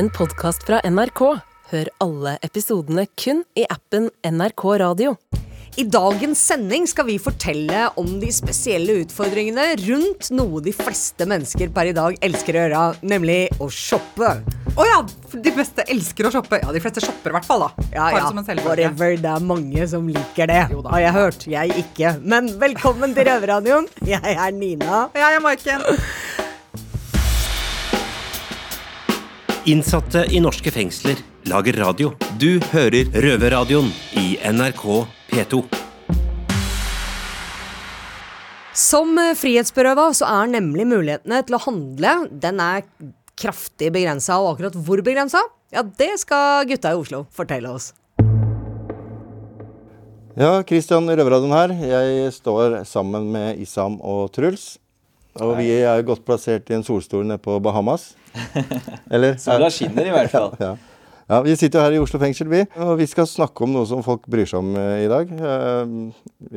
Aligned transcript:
en 0.00 0.08
podkast 0.16 0.62
fra 0.64 0.78
NRK. 0.88 1.20
Hør 1.70 1.88
alle 2.00 2.38
episodene 2.46 3.02
kun 3.20 3.42
i 3.58 3.66
appen 3.68 4.06
NRK 4.24 4.62
Radio. 4.80 5.10
I 5.76 5.84
dagens 5.92 6.40
sending 6.40 6.86
skal 6.88 7.04
vi 7.10 7.18
fortelle 7.20 7.82
om 8.00 8.08
de 8.22 8.30
spesielle 8.32 8.96
utfordringene 9.02 9.66
rundt 9.82 10.30
noe 10.32 10.62
de 10.64 10.72
fleste 10.74 11.28
mennesker 11.28 11.68
per 11.76 11.92
i 11.92 11.94
dag 11.96 12.16
elsker 12.26 12.56
å 12.56 12.64
gjøre, 12.64 12.86
nemlig 13.12 13.38
å 13.60 13.68
shoppe. 13.68 14.32
Å 14.72 14.88
ja! 14.88 14.98
De 15.36 15.52
fleste 15.54 15.84
elsker 15.92 16.30
å 16.30 16.32
shoppe. 16.32 16.62
Ja, 16.64 16.72
de 16.72 16.80
fleste 16.80 17.04
shopper 17.04 17.34
i 17.34 17.36
hvert 17.36 17.50
fall, 17.50 17.68
da. 17.68 17.88
Ja, 17.92 18.08
ja, 18.16 18.26
whatever. 18.64 19.18
Det 19.20 19.34
er 19.36 19.48
mange 19.52 19.90
som 19.90 20.08
liker 20.08 20.48
det, 20.48 20.62
Jo 20.72 20.80
da. 20.80 20.94
har 20.96 21.04
jeg 21.04 21.16
hørt. 21.18 21.48
Jeg 21.60 21.80
ikke. 21.84 22.16
Men 22.24 22.54
velkommen 22.62 23.12
til 23.18 23.28
Røverradioen. 23.28 23.90
Jeg 24.08 24.38
er 24.38 24.56
Nina. 24.56 25.08
Og 25.10 25.20
Jeg 25.20 25.36
er 25.36 25.44
Maiken. 25.44 25.90
Innsatte 29.68 30.22
i 30.32 30.40
norske 30.40 30.70
fengsler 30.72 31.18
lager 31.50 31.76
radio. 31.76 32.14
Du 32.40 32.56
hører 32.72 33.10
Røverradioen 33.12 33.90
i 34.16 34.38
NRK 34.48 34.84
P2. 35.28 35.60
Som 38.72 39.20
frihetsberøva 39.36 40.06
så 40.16 40.30
er 40.32 40.48
nemlig 40.54 40.86
mulighetene 40.88 41.42
til 41.44 41.58
å 41.58 41.62
handle 41.66 42.14
Den 42.32 42.62
er 42.64 42.86
kraftig 43.36 43.90
begrensa, 43.92 44.38
og 44.40 44.54
akkurat 44.54 44.80
hvor 44.80 45.04
begrensa? 45.04 45.44
Ja, 45.74 45.84
det 45.84 46.14
skal 46.24 46.64
gutta 46.70 46.94
i 46.94 47.00
Oslo 47.02 47.26
fortelle 47.28 47.68
oss. 47.68 47.92
Ja, 50.40 50.62
Kristian 50.64 51.04
Røverradioen 51.04 51.52
her. 51.52 51.76
Jeg 51.84 52.32
står 52.32 52.80
sammen 52.88 53.28
med 53.34 53.60
Isam 53.60 54.00
og 54.00 54.30
Truls. 54.32 54.78
Og 55.38 55.54
vi 55.60 55.68
er 55.78 56.02
godt 56.02 56.24
plassert 56.26 56.70
i 56.70 56.74
en 56.74 56.82
solstol 56.84 57.22
nede 57.24 57.38
på 57.38 57.54
Bahamas. 57.62 58.14
Eller? 59.14 59.36
Sola 59.38 59.68
skinner 59.70 60.08
i 60.08 60.14
hvert 60.14 60.30
fall. 60.32 60.50
Ja. 60.60 60.72
ja, 61.30 61.38
Vi 61.46 61.54
sitter 61.56 61.78
jo 61.78 61.84
her 61.86 61.94
i 61.96 62.00
Oslo 62.02 62.18
fengsel, 62.22 62.48
vi. 62.50 62.64
Og 62.82 62.96
vi 62.98 63.06
skal 63.10 63.28
snakke 63.30 63.62
om 63.64 63.72
noe 63.76 63.86
som 63.86 64.02
folk 64.06 64.26
bryr 64.30 64.48
seg 64.50 64.58
om 64.58 64.74
eh, 64.76 65.04
i 65.04 65.08
dag. 65.10 65.30
Eh, 65.30 65.94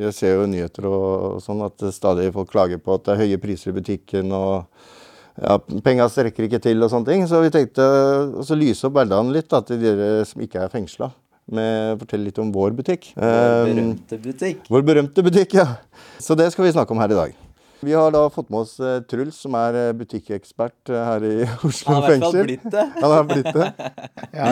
Jeg 0.08 0.16
ser 0.18 0.34
jo 0.40 0.48
nyheter 0.50 0.88
og, 0.90 1.38
sånn 1.44 1.62
at 1.66 1.86
stadig 1.94 2.32
folk 2.34 2.50
klager 2.50 2.82
på 2.82 2.96
at 2.98 3.06
det 3.06 3.14
er 3.14 3.22
høye 3.24 3.38
priser 3.42 3.70
i 3.70 3.76
butikken. 3.78 4.34
og 4.34 4.66
ja, 5.38 5.56
Penga 5.86 6.08
strekker 6.10 6.46
ikke 6.48 6.60
til 6.66 6.82
og 6.82 6.90
sånne 6.92 7.12
ting. 7.12 7.24
Så 7.30 7.40
vi 7.46 7.54
tenkte 7.54 7.86
å 8.42 8.58
lyse 8.58 8.86
opp 8.90 8.98
hverdagen 8.98 9.30
litt 9.34 9.48
da, 9.54 9.62
til 9.66 9.78
dere 9.82 10.24
som 10.26 10.42
ikke 10.44 10.66
er 10.66 10.74
fengsla. 10.74 11.12
Med 11.54 11.98
fortelle 12.00 12.24
litt 12.30 12.38
om 12.40 12.50
vår 12.54 12.72
butikk. 12.74 13.10
Vår 13.14 13.30
Eh, 13.30 13.70
berømte 13.70 14.18
butikk. 14.26 14.62
vår 14.72 14.82
berømte 14.90 15.22
butikk, 15.26 15.54
ja. 15.60 15.66
Så 16.18 16.34
det 16.38 16.50
skal 16.54 16.64
vi 16.66 16.72
snakke 16.72 16.90
om 16.94 17.02
her 17.04 17.12
i 17.12 17.18
dag. 17.22 17.34
Vi 17.84 17.92
har 17.92 18.10
da 18.14 18.22
fått 18.32 18.48
med 18.52 18.60
oss 18.64 18.74
eh, 18.80 19.00
Truls, 19.10 19.36
som 19.44 19.54
er 19.58 19.76
eh, 19.80 19.92
butikkekspert 19.98 20.90
eh, 20.92 21.04
her 21.10 21.26
i 21.28 21.34
Oslo 21.68 22.00
fengsel. 22.04 22.04
Han 22.04 22.04
har 22.04 22.10
i 22.10 22.18
hvert 22.18 22.24
fall 22.24 22.44
blitt 22.48 22.68
det. 22.74 22.84
Han 23.00 23.14
har 23.16 23.30
blitt 23.30 23.54
det. 23.54 23.70
Ja, 24.34 24.48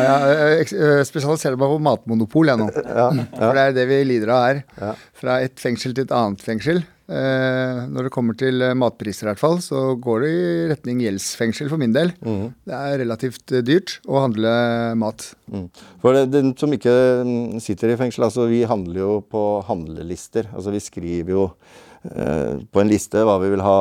jeg 0.63 1.07
spesialiserer 1.09 1.57
meg 1.59 1.73
på 1.73 1.81
matmonopol 1.83 2.53
jeg 2.53 2.61
nå. 2.61 2.69
For 3.39 3.57
det 3.59 3.63
er 3.69 3.77
det 3.81 3.87
vi 3.91 3.97
lider 4.07 4.31
av 4.31 4.43
her. 4.47 4.61
Ja. 4.79 4.91
Fra 5.19 5.41
et 5.43 5.59
fengsel 5.63 5.95
til 5.97 6.07
et 6.07 6.15
annet 6.15 6.45
fengsel. 6.45 6.85
Eh, 7.13 7.81
når 7.91 8.07
det 8.07 8.13
kommer 8.15 8.37
til 8.39 8.63
matpriser, 8.79 9.27
i 9.27 9.31
hvert 9.33 9.43
fall, 9.43 9.59
så 9.65 9.83
går 10.01 10.23
det 10.23 10.31
i 10.31 10.47
retning 10.71 11.03
gjeldsfengsel 11.03 11.69
for 11.73 11.83
min 11.83 11.93
del. 11.97 12.13
Det 12.23 12.77
er 12.79 13.01
relativt 13.03 13.57
dyrt 13.67 13.97
å 14.07 14.23
handle 14.23 14.53
mat. 15.03 15.27
Mm. 15.51 15.67
For 16.05 16.15
det- 16.21 16.31
den 16.37 16.55
som 16.57 16.73
ikke 16.79 16.95
mm, 17.27 17.59
sitter 17.61 17.93
i 17.93 17.99
fengsel, 18.01 18.29
altså 18.29 18.47
vi 18.49 18.63
handler 18.71 19.03
jo 19.03 19.13
på 19.35 19.43
handlelister. 19.67 20.47
Altså 20.55 20.73
vi 20.79 20.81
skriver 20.87 21.35
jo 21.35 21.49
på 22.03 22.81
en 22.83 22.91
liste 22.91 23.23
hva 23.23 23.37
vi 23.39 23.53
vil 23.53 23.63
ha 23.63 23.77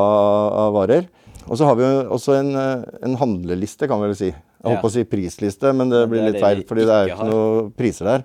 av 0.67 0.75
varer. 0.75 1.07
Og 1.49 1.57
så 1.57 1.67
har 1.67 1.77
vi 1.77 1.85
jo 1.85 2.03
også 2.15 2.37
en, 2.37 2.53
eh, 2.55 2.83
en 3.07 3.17
handleliste, 3.19 3.87
kan 3.89 4.01
vi 4.01 4.11
vel 4.11 4.19
si. 4.19 4.29
Jeg 4.29 4.67
holdt 4.67 4.83
på 4.83 4.91
å 4.91 4.93
si 4.93 5.07
prisliste, 5.09 5.73
men 5.73 5.89
det 5.89 6.05
blir 6.09 6.21
det 6.21 6.35
litt 6.35 6.43
feil, 6.43 6.61
fordi 6.69 6.85
det 6.85 6.93
er 6.93 7.07
jo 7.07 7.15
ikke 7.15 7.29
noen 7.31 7.71
priser 7.73 8.09
der. 8.11 8.23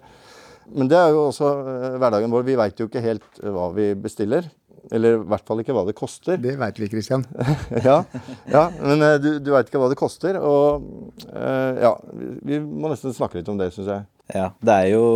Men 0.76 0.90
det 0.90 0.98
er 0.98 1.14
jo 1.14 1.24
også 1.30 1.48
eh, 1.72 1.96
hverdagen 1.96 2.32
vår. 2.34 2.44
Vi 2.44 2.58
veit 2.60 2.80
jo 2.82 2.88
ikke 2.90 3.02
helt 3.04 3.42
eh, 3.42 3.50
hva 3.54 3.70
vi 3.74 3.94
bestiller. 3.94 4.48
Eller 4.94 5.16
i 5.16 5.22
hvert 5.26 5.42
fall 5.48 5.58
ikke 5.62 5.74
hva 5.74 5.82
det 5.86 5.96
koster. 5.98 6.36
Det 6.38 6.54
veit 6.60 6.76
vi, 6.78 6.90
Kristian. 6.92 7.24
ja, 7.88 8.04
ja, 8.52 8.68
men 8.78 9.02
eh, 9.02 9.16
du, 9.22 9.30
du 9.42 9.50
veit 9.54 9.70
ikke 9.70 9.80
hva 9.82 9.88
det 9.90 9.98
koster. 9.98 10.38
Og 10.38 11.16
eh, 11.30 11.82
ja, 11.86 11.94
vi, 12.12 12.34
vi 12.52 12.60
må 12.60 12.92
nesten 12.92 13.16
snakke 13.16 13.40
litt 13.40 13.50
om 13.50 13.58
det, 13.58 13.72
syns 13.74 13.90
jeg. 13.94 14.06
Ja, 14.34 14.50
det 14.60 14.76
er 14.76 14.92
jo 14.92 15.06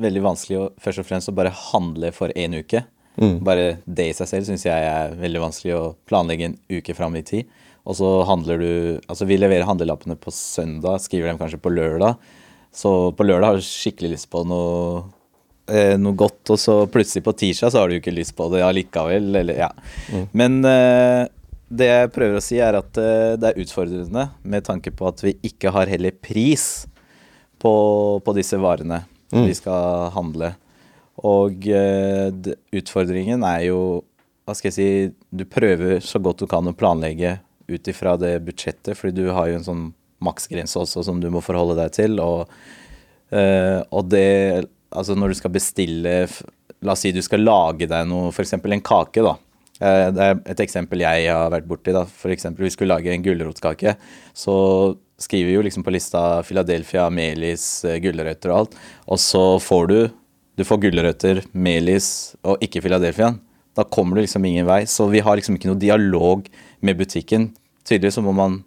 veldig 0.00 0.24
vanskelig 0.24 0.58
å 0.58 0.68
først 0.80 1.04
og 1.04 1.08
fremst 1.08 1.30
å 1.30 1.36
bare 1.36 1.52
handle 1.70 2.10
for 2.16 2.32
én 2.34 2.56
uke. 2.56 2.82
Mm. 3.20 3.38
Bare 3.44 3.64
det 3.84 4.10
i 4.10 4.16
seg 4.16 4.28
selv 4.30 4.48
syns 4.48 4.64
jeg 4.64 4.90
er 4.90 5.16
veldig 5.20 5.42
vanskelig 5.42 5.74
å 5.76 5.94
planlegge 6.08 6.48
en 6.48 6.58
uke 6.72 6.96
fram 6.96 7.18
i 7.20 7.24
tid. 7.26 7.48
Og 7.88 7.96
så 7.96 8.08
handler 8.28 8.60
du 8.60 8.72
Altså, 9.08 9.26
vi 9.28 9.38
leverer 9.40 9.68
handlelappene 9.68 10.16
på 10.20 10.32
søndag, 10.34 11.02
skriver 11.04 11.30
dem 11.30 11.40
kanskje 11.40 11.60
på 11.60 11.72
lørdag. 11.72 12.20
Så 12.72 13.12
på 13.16 13.26
lørdag 13.26 13.50
har 13.50 13.58
du 13.58 13.66
skikkelig 13.66 14.14
lyst 14.14 14.30
på 14.30 14.44
noe 14.46 15.02
eh, 15.70 15.96
noe 15.98 16.16
godt, 16.18 16.52
og 16.54 16.60
så 16.60 16.76
plutselig 16.90 17.24
på 17.26 17.34
tirsdag 17.42 17.72
så 17.72 17.82
har 17.82 17.90
du 17.90 17.98
ikke 17.98 18.14
lyst 18.14 18.36
på 18.38 18.46
det 18.52 18.62
allikevel, 18.62 19.32
eller 19.42 19.58
ja. 19.58 19.70
Men 20.30 20.60
eh, 20.68 21.26
det 21.70 21.88
jeg 21.90 22.12
prøver 22.14 22.38
å 22.38 22.44
si, 22.44 22.60
er 22.62 22.78
at 22.78 23.00
eh, 23.00 23.34
det 23.40 23.50
er 23.50 23.60
utfordrende 23.64 24.28
med 24.42 24.66
tanke 24.66 24.94
på 24.94 25.08
at 25.10 25.24
vi 25.26 25.34
ikke 25.50 25.74
har 25.74 25.90
heller 25.90 26.14
pris 26.14 26.86
på, 27.60 27.72
på 28.22 28.36
disse 28.38 28.58
varene 28.60 29.02
vi 29.30 29.54
skal 29.54 30.10
handle. 30.14 30.54
Og 31.26 31.66
uh, 31.68 32.30
utfordringen 32.72 33.44
er 33.44 33.66
jo 33.68 33.80
Hva 34.48 34.54
skal 34.56 34.70
jeg 34.70 34.76
si 34.76 34.86
Du 35.36 35.44
prøver 35.44 36.00
så 36.04 36.20
godt 36.22 36.40
du 36.40 36.48
kan 36.50 36.66
å 36.66 36.76
planlegge 36.76 37.38
ut 37.70 37.90
ifra 37.92 38.16
det 38.18 38.32
budsjettet, 38.42 38.96
fordi 38.98 39.22
du 39.22 39.28
har 39.30 39.46
jo 39.46 39.58
en 39.60 39.66
sånn 39.66 39.82
maksgrense 40.26 40.74
også 40.80 41.04
som 41.06 41.20
du 41.22 41.28
må 41.30 41.38
forholde 41.44 41.76
deg 41.78 41.92
til. 41.94 42.16
Og, 42.18 42.50
uh, 43.30 43.80
og 43.90 44.08
det 44.10 44.66
Altså 44.90 45.14
når 45.14 45.30
du 45.30 45.38
skal 45.38 45.52
bestille 45.54 46.14
La 46.82 46.96
oss 46.96 47.04
si 47.04 47.12
du 47.14 47.20
skal 47.22 47.44
lage 47.44 47.86
deg 47.86 48.08
noe, 48.08 48.32
f.eks. 48.32 48.56
en 48.56 48.82
kake, 48.82 49.22
da. 49.22 49.36
Eh, 49.80 50.06
Det 50.12 50.24
er 50.24 50.38
et 50.52 50.62
eksempel 50.64 51.04
jeg 51.04 51.28
har 51.28 51.52
vært 51.52 51.68
borti. 51.68 51.92
da. 51.92 52.04
For 52.04 52.32
eksempel, 52.32 52.64
vi 52.64 52.72
skulle 52.72 52.94
lage 52.94 53.12
en 53.12 53.24
gulrotkake. 53.24 53.96
Så 54.32 54.96
skriver 55.20 55.46
vi 55.50 55.56
jo 55.58 55.64
liksom 55.66 55.84
på 55.84 55.92
lista 55.92 56.42
Philadelphia, 56.42 57.10
melis, 57.12 57.84
gulrøtter 57.84 58.52
og 58.52 58.58
alt. 58.58 58.78
Og 59.06 59.20
så 59.20 59.44
får 59.60 59.88
du 59.88 59.98
du 60.60 60.66
får 60.68 60.82
gulrøtter, 60.84 61.42
melis 61.52 62.34
og 62.44 62.60
ikke 62.64 62.82
Philadelphia. 62.84 63.32
Da 63.76 63.86
kommer 63.88 64.18
du 64.18 64.24
liksom 64.24 64.44
ingen 64.44 64.68
vei. 64.68 64.82
Så 64.86 65.08
vi 65.10 65.22
har 65.24 65.38
liksom 65.38 65.56
ikke 65.56 65.70
noe 65.70 65.80
dialog 65.80 66.48
med 66.84 66.98
butikken. 67.00 67.50
Tydeligvis 67.88 68.18
så 68.18 68.24
må 68.24 68.34
man 68.36 68.60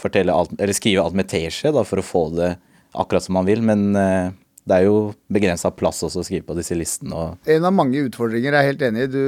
alt, 0.00 0.54
skrive 0.76 1.02
alt 1.02 1.16
med 1.18 1.28
teskje 1.28 1.72
for 1.84 2.00
å 2.00 2.06
få 2.06 2.28
det 2.36 2.54
akkurat 2.96 3.24
som 3.24 3.36
man 3.38 3.48
vil. 3.48 3.64
Men 3.66 3.90
eh, 3.98 4.32
det 4.68 4.78
er 4.78 4.86
jo 4.86 5.12
begrensa 5.32 5.72
plass 5.74 6.02
også 6.06 6.22
å 6.22 6.26
skrive 6.26 6.46
på 6.48 6.56
disse 6.58 6.76
listene. 6.78 7.32
En 7.50 7.66
av 7.66 7.74
mange 7.74 8.02
utfordringer, 8.06 8.52
jeg 8.52 8.60
er 8.60 8.70
helt 8.70 8.84
enig 8.86 9.06
i. 9.06 9.12
Du, 9.12 9.24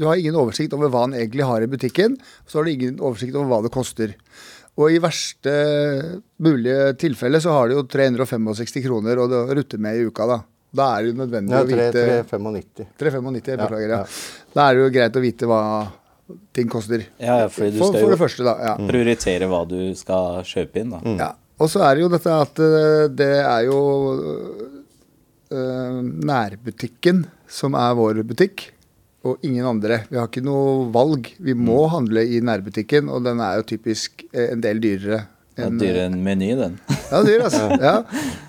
du 0.00 0.06
har 0.08 0.18
ingen 0.18 0.38
oversikt 0.38 0.76
over 0.76 0.92
hva 0.92 1.06
han 1.06 1.16
egentlig 1.18 1.48
har 1.48 1.64
i 1.64 1.70
butikken. 1.70 2.16
Så 2.46 2.60
har 2.60 2.68
du 2.68 2.72
ingen 2.72 3.00
oversikt 3.02 3.36
over 3.36 3.50
hva 3.50 3.60
det 3.66 3.74
koster. 3.74 4.14
Og 4.78 4.94
i 4.94 5.00
verste 5.02 5.52
mulige 6.38 6.92
tilfelle 7.02 7.40
så 7.42 7.56
har 7.56 7.68
du 7.68 7.80
jo 7.80 7.88
365 7.90 8.84
kroner 8.84 9.18
å 9.18 9.26
rutte 9.50 9.80
med 9.82 9.98
i 9.98 10.06
uka, 10.06 10.28
da. 10.30 10.38
Da 10.74 10.86
er 10.98 11.02
det 11.06 11.12
jo 11.14 11.16
nødvendig 11.22 11.54
Ja, 11.54 11.62
å 11.62 11.68
vite 11.68 12.02
395. 12.28 12.86
395, 13.00 13.46
jeg 13.48 13.58
beklager. 13.62 13.88
Ja. 13.88 13.98
ja. 14.04 14.52
Da 14.54 14.66
er 14.68 14.74
det 14.74 14.82
jo 14.84 14.90
greit 14.98 15.16
å 15.16 15.22
vite 15.24 15.46
hva 15.48 15.60
ting 16.52 16.68
koster. 16.68 17.06
Ja, 17.18 17.38
ja, 17.44 17.48
fordi 17.48 17.72
du 17.72 17.78
for, 17.80 17.88
skal 17.92 18.00
for 18.02 18.08
jo- 18.08 18.14
det 18.14 18.20
første, 18.20 18.44
da. 18.44 18.54
Ja. 18.66 18.74
prioritere 18.90 19.48
hva 19.48 19.62
du 19.68 19.78
skal 19.96 20.42
kjøpe 20.44 20.82
inn, 20.82 20.90
da. 20.92 21.00
Ja. 21.16 21.30
Og 21.58 21.70
så 21.72 21.80
er 21.88 21.94
det 21.96 22.02
jo 22.04 22.10
dette 22.12 22.34
at 22.44 22.60
eh, 22.62 23.06
det 23.18 23.30
er 23.40 23.64
jo 23.66 23.78
eh, 25.50 26.02
nærbutikken 26.28 27.24
som 27.48 27.74
er 27.78 27.94
vår 27.98 28.20
butikk, 28.28 28.68
og 29.26 29.40
ingen 29.44 29.66
andre. 29.66 30.02
Vi 30.12 30.16
har 30.20 30.28
ikke 30.28 30.44
noe 30.46 30.86
valg. 30.94 31.32
Vi 31.42 31.54
må 31.54 31.80
Mm. 31.88 31.90
handle 31.90 32.22
i 32.28 32.40
nærbutikken, 32.40 33.08
og 33.10 33.24
den 33.24 33.40
er 33.40 33.56
jo 33.58 33.62
typisk 33.74 34.22
eh, 34.32 34.52
en 34.52 34.60
del 34.60 34.78
dyrere. 34.80 35.24
Det 35.56 35.64
er 35.64 35.70
dyrere 35.80 36.04
enn 36.06 36.22
Meny, 36.22 36.52
den. 36.54 36.78
Ja, 37.10 37.22
dyr, 37.26 37.42
altså. 37.48 37.64
Ja. 37.88 38.04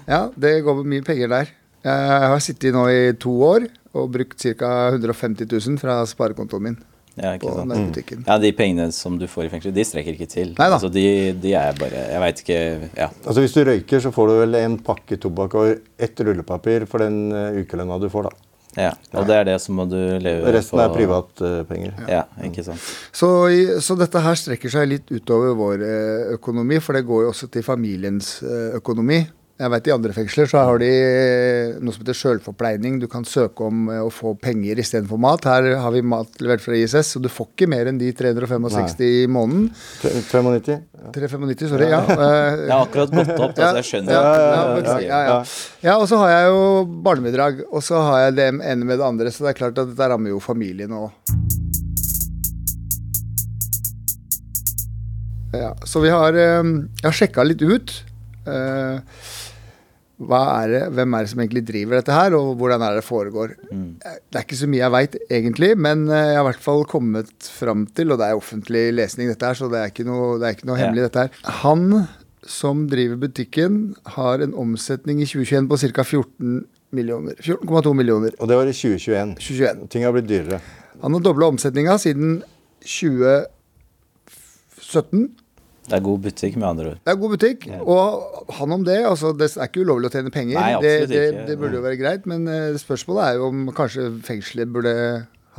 ja, 0.07 0.29
det 0.37 0.63
går 0.63 0.75
med 0.83 0.85
mye 0.93 1.01
penger 1.07 1.27
der. 1.31 1.49
Jeg 1.85 2.29
har 2.33 2.39
sittet 2.43 2.73
nå 2.75 2.85
i 2.91 3.01
to 3.19 3.31
år 3.47 3.67
og 3.97 4.09
brukt 4.13 4.41
ca. 4.41 4.71
150 4.93 5.47
000 5.49 5.77
fra 5.81 6.01
sparekontoen 6.09 6.65
min 6.67 6.77
Ja, 7.19 7.33
ikke 7.35 7.49
på 7.49 7.53
sant? 7.57 7.73
butikken. 7.89 8.19
Ja, 8.27 8.37
de 8.39 8.51
pengene 8.55 8.91
som 8.95 9.17
du 9.19 9.25
får 9.27 9.47
i 9.47 9.49
fengsel, 9.51 9.73
de 9.75 9.83
strekker 9.83 10.13
ikke 10.15 10.27
til. 10.31 10.51
Neida. 10.59 10.75
Altså, 10.77 10.91
de, 10.93 11.33
de 11.41 11.53
er 11.57 11.73
bare 11.79 12.03
Jeg 12.13 12.21
veit 12.23 12.43
ikke 12.43 12.59
Ja. 12.99 13.09
Altså 13.25 13.41
Hvis 13.43 13.55
du 13.57 13.63
røyker, 13.67 13.99
så 14.05 14.11
får 14.15 14.27
du 14.29 14.35
vel 14.43 14.55
en 14.61 14.77
pakke 14.83 15.17
tobakk 15.19 15.55
og 15.59 15.81
ett 15.99 16.19
rullepapir 16.23 16.85
for 16.87 17.03
den 17.03 17.31
eh, 17.31 17.59
ukelønna 17.63 17.97
du 17.99 18.07
får, 18.13 18.29
da. 18.29 18.35
ja. 18.85 18.91
Og 19.19 19.25
det 19.27 19.35
er 19.39 19.43
det, 19.49 19.57
som 19.63 19.75
må 19.81 19.87
du 19.89 19.97
leve 20.21 20.53
Resten 20.53 20.79
er 20.79 20.93
privatpenger. 20.95 21.97
Ja, 22.07 22.21
ikke 22.45 22.63
sant. 22.67 22.79
Så, 23.11 23.31
så 23.83 23.97
dette 23.99 24.21
her 24.23 24.35
strekker 24.39 24.71
seg 24.71 24.87
litt 24.93 25.11
utover 25.11 25.55
vår 25.59 25.83
eh, 25.87 26.23
økonomi, 26.37 26.79
for 26.83 26.95
det 26.95 27.03
går 27.09 27.25
jo 27.25 27.33
også 27.33 27.49
til 27.51 27.63
familiens 27.67 28.37
eh, 28.43 28.77
økonomi. 28.79 29.23
Jeg 29.59 29.71
vet 29.73 29.87
I 29.89 29.91
andre 29.91 30.13
fengsler 30.15 30.47
så 30.47 30.61
har 30.63 30.77
de 30.79 30.87
noe 31.83 31.91
som 31.91 31.99
heter 32.05 32.15
sjølforpleining. 32.15 32.93
Du 33.01 33.09
kan 33.11 33.25
søke 33.27 33.65
om 33.67 33.89
eh, 33.91 33.97
å 33.99 34.07
få 34.13 34.31
penger 34.39 34.79
istedenfor 34.79 35.19
mat. 35.19 35.43
Her 35.51 35.67
har 35.83 35.91
vi 35.91 35.99
mat 36.07 36.37
levert 36.39 36.63
fra 36.63 36.77
ISS, 36.79 37.17
og 37.19 37.25
du 37.25 37.27
får 37.33 37.49
ikke 37.51 37.67
mer 37.73 37.89
enn 37.91 37.99
de 37.99 38.07
365 38.15 39.03
i 39.03 39.25
måneden. 39.27 39.65
395? 39.99 40.77
Ja. 40.95 41.11
395, 41.17 41.67
sorry. 41.73 41.89
Ja. 41.91 41.99
Eh, 42.29 42.63
Jeg 42.69 42.71
har 42.71 42.85
akkurat 42.85 43.11
gått 43.13 43.29
opp, 43.35 43.53
da, 43.57 43.69
så 43.73 43.79
jeg 43.81 43.87
skjønner 43.89 44.15
ja, 44.15 44.21
ja, 44.21 44.95
ja, 45.03 45.19
ja. 45.83 45.93
og 45.99 46.05
så 46.09 46.17
har 46.21 46.31
jeg 46.33 46.49
jo 46.51 46.63
barnebidrag, 47.05 47.61
og 47.69 47.83
så 47.85 47.99
har 48.05 48.23
jeg 48.27 48.35
det 48.39 48.47
ene 48.53 48.87
med 48.87 48.99
det 48.99 49.05
andre, 49.07 49.31
så 49.33 49.43
det 49.45 49.51
er 49.53 49.57
klart 49.59 49.79
at 49.81 49.91
dette 49.91 50.07
rammer 50.11 50.31
jo 50.33 50.39
familien 50.43 50.93
òg. 50.95 51.11
Ja, 55.55 55.71
så 55.83 55.99
vi 56.03 56.11
har 56.13 56.35
eh, 56.37 56.63
Jeg 57.01 57.07
har 57.09 57.17
sjekka 57.19 57.45
litt 57.47 57.63
ut. 57.65 57.95
eh, 58.47 58.99
er 60.19 60.67
det, 60.67 60.81
hvem 60.97 61.13
er 61.15 61.19
det 61.23 61.29
som 61.31 61.39
egentlig 61.39 61.63
driver 61.67 61.95
dette 61.99 62.11
her, 62.11 62.33
og 62.35 62.57
hvordan 62.59 62.81
er 62.83 62.89
det 62.91 62.99
det 62.99 63.07
foregår? 63.07 63.49
Mm. 63.71 63.93
Det 64.03 64.35
er 64.35 64.43
ikke 64.43 64.57
så 64.59 64.67
mye 64.67 64.81
jeg 64.83 64.91
veit 64.91 65.15
egentlig, 65.31 65.69
men 65.79 66.09
eh, 66.11 66.33
jeg 66.33 66.35
har 66.35 66.43
i 66.43 66.47
hvert 66.49 66.59
fall 66.65 66.83
kommet 66.91 67.31
fram 67.55 67.85
til, 67.95 68.11
og 68.11 68.19
det 68.19 68.27
er 68.27 68.35
offentlig 68.35 68.81
lesning 68.97 69.29
dette 69.31 69.45
her, 69.47 69.53
så 69.55 69.69
det 69.71 69.79
er 69.79 69.87
ikke 69.93 70.03
noe, 70.09 70.35
det 70.41 70.45
er 70.49 70.53
ikke 70.57 70.67
noe 70.67 70.75
Ja. 70.79 70.83
hemmelig 70.85 71.03
dette 71.07 71.19
her. 71.23 71.29
Han 71.63 71.81
som 72.49 72.87
driver 72.91 73.15
butikken, 73.21 73.95
har 74.15 74.39
en 74.43 74.53
omsetning 74.57 75.21
i 75.21 75.25
2021 75.29 75.67
på 75.69 75.77
ca. 75.77 76.03
14 76.03 76.65
millioner. 76.91 77.33
14,2 77.39 77.93
millioner. 77.93 78.31
Og 78.39 78.47
det 78.49 78.55
var 78.57 78.65
i 78.67 78.73
2021. 78.73 79.35
2021. 79.37 79.87
Ting 79.93 80.03
har 80.03 80.11
blitt 80.15 80.27
dyrere. 80.27 80.59
Han 81.03 81.13
har 81.13 81.21
dobla 81.23 81.45
omsetninga 81.51 81.97
siden 82.01 82.41
2017. 82.81 85.29
Det 85.89 85.97
er 85.97 86.05
god 86.05 86.21
butikk, 86.27 86.55
med 86.59 86.67
andre 86.69 86.91
ord. 86.91 87.01
Det 87.01 87.13
er 87.13 87.19
god 87.23 87.35
butikk, 87.35 87.67
og 87.81 88.53
han 88.59 88.77
om 88.77 88.85
det. 88.85 88.99
altså 89.09 89.33
Det 89.33 89.49
er 89.55 89.69
ikke 89.71 89.83
ulovlig 89.87 90.11
å 90.11 90.13
tjene 90.13 90.33
penger. 90.33 90.59
Nei, 90.59 90.71
det, 90.83 90.93
det, 91.09 91.25
ikke. 91.31 91.43
det 91.49 91.57
burde 91.61 91.79
jo 91.79 91.83
være 91.85 91.99
greit, 91.99 92.29
men 92.29 92.47
eh, 92.51 92.79
spørsmålet 92.79 93.25
er 93.25 93.39
jo 93.39 93.49
om 93.49 93.67
kanskje 93.75 94.07
fengselet 94.27 94.71
burde 94.73 94.95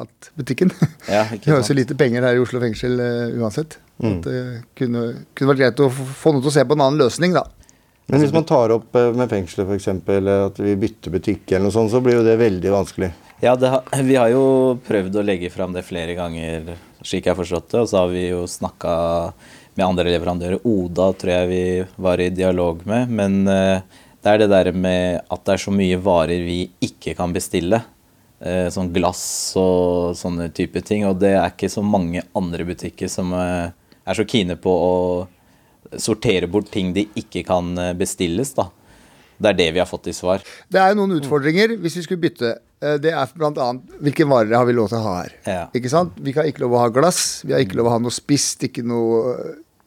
hatt 0.01 0.33
butikken. 0.39 0.73
Ja, 1.11 1.25
Det 1.29 1.41
ikke 1.41 1.51
høres 1.55 1.69
jo 1.69 1.75
så 1.75 1.79
lite 1.79 1.97
penger 1.99 2.27
her 2.29 2.39
i 2.39 2.43
Oslo 2.43 2.63
fengsel 2.63 3.01
uh, 3.03 3.41
uansett. 3.43 3.81
At 4.01 4.25
det 4.25 4.43
kunne, 4.79 5.01
kunne 5.37 5.53
vært 5.53 5.61
greit 5.61 5.83
å 5.85 5.91
få 5.93 6.33
noen 6.33 6.45
til 6.45 6.49
å 6.49 6.55
se 6.55 6.63
på 6.65 6.77
en 6.77 6.87
annen 6.87 7.03
løsning, 7.03 7.35
da. 7.37 7.45
Men 8.11 8.25
hvis 8.25 8.33
man 8.35 8.47
tar 8.49 8.73
opp 8.75 8.97
eh, 8.99 9.13
med 9.15 9.31
fengselet 9.31 9.69
f.eks. 9.71 9.91
at 9.93 10.57
vi 10.59 10.73
bytter 10.83 11.13
butikk 11.15 11.53
eller 11.53 11.69
noe 11.69 11.75
sånt, 11.75 11.93
så 11.93 12.01
blir 12.03 12.19
jo 12.19 12.25
det 12.27 12.41
veldig 12.41 12.73
vanskelig. 12.75 13.11
Ja, 13.41 13.55
det 13.57 13.71
har, 13.71 13.85
vi 14.05 14.17
har 14.19 14.33
jo 14.33 14.43
prøvd 14.85 15.21
å 15.21 15.25
legge 15.25 15.53
fram 15.53 15.77
det 15.77 15.85
flere 15.87 16.17
ganger, 16.19 16.73
slik 17.07 17.29
jeg 17.29 17.33
har 17.33 17.39
forstått 17.39 17.71
det. 17.73 17.85
Og 17.85 17.93
så 17.93 18.03
har 18.03 18.11
vi 18.11 18.25
jo 18.33 18.43
snakka 18.51 18.95
med 19.81 19.89
andre 19.89 20.13
leverandører. 20.13 20.61
Oda 20.69 21.11
tror 21.17 21.33
jeg 21.33 21.49
vi 21.51 21.65
var 22.05 22.21
i 22.21 22.29
dialog 22.35 22.85
med. 22.89 23.13
Men 23.17 23.41
eh, 23.49 23.81
det 24.21 24.35
er 24.35 24.43
det 24.43 24.51
der 24.53 24.73
med 24.77 25.23
at 25.33 25.47
det 25.47 25.57
er 25.57 25.65
så 25.65 25.73
mye 25.75 26.01
varer 26.05 26.45
vi 26.45 26.61
ikke 26.85 27.17
kan 27.19 27.33
bestille. 27.33 27.81
Eh, 28.41 28.69
sånn 28.73 28.93
glass 28.93 29.23
og 29.61 30.17
sånne 30.21 30.51
type 30.57 30.83
ting. 30.85 31.07
Og 31.09 31.17
det 31.23 31.33
er 31.39 31.49
ikke 31.49 31.73
så 31.73 31.85
mange 31.85 32.25
andre 32.37 32.67
butikker 32.69 33.09
som 33.13 33.33
eh, 33.37 33.71
er 34.05 34.19
så 34.19 34.27
kine 34.29 34.59
på 34.61 34.75
å 34.75 34.97
sortere 35.97 36.47
bort 36.51 36.69
ting 36.71 36.93
de 36.95 37.09
ikke 37.19 37.43
kan 37.49 37.73
bestilles, 37.99 38.53
da. 38.55 38.69
Det 39.41 39.49
er 39.49 39.57
det 39.57 39.67
vi 39.73 39.81
har 39.81 39.89
fått 39.89 40.11
i 40.11 40.15
svar. 40.15 40.43
Det 40.71 40.79
er 40.79 40.93
noen 40.95 41.17
utfordringer 41.17 41.73
hvis 41.81 41.97
vi 41.97 42.03
skulle 42.05 42.23
bytte. 42.23 42.51
Det 43.01 43.11
er 43.11 43.33
bl.a. 43.35 43.71
hvilke 44.05 44.27
varer 44.29 44.53
har 44.55 44.69
vi 44.69 44.75
lov 44.77 44.91
til 44.93 45.01
å 45.01 45.07
ha 45.07 45.15
her. 45.23 45.33
Ja. 45.49 45.65
Ikke 45.75 45.91
sant? 45.91 46.13
Vi 46.21 46.35
har 46.37 46.47
ikke 46.47 46.63
lov 46.67 46.77
å 46.77 46.83
ha 46.85 46.93
glass, 46.93 47.41
vi 47.49 47.57
har 47.57 47.65
ikke 47.65 47.81
lov 47.81 47.89
å 47.89 47.95
ha 47.97 48.03
noe 48.05 48.15
spist, 48.15 48.69
ikke 48.69 48.85
noe 48.87 49.33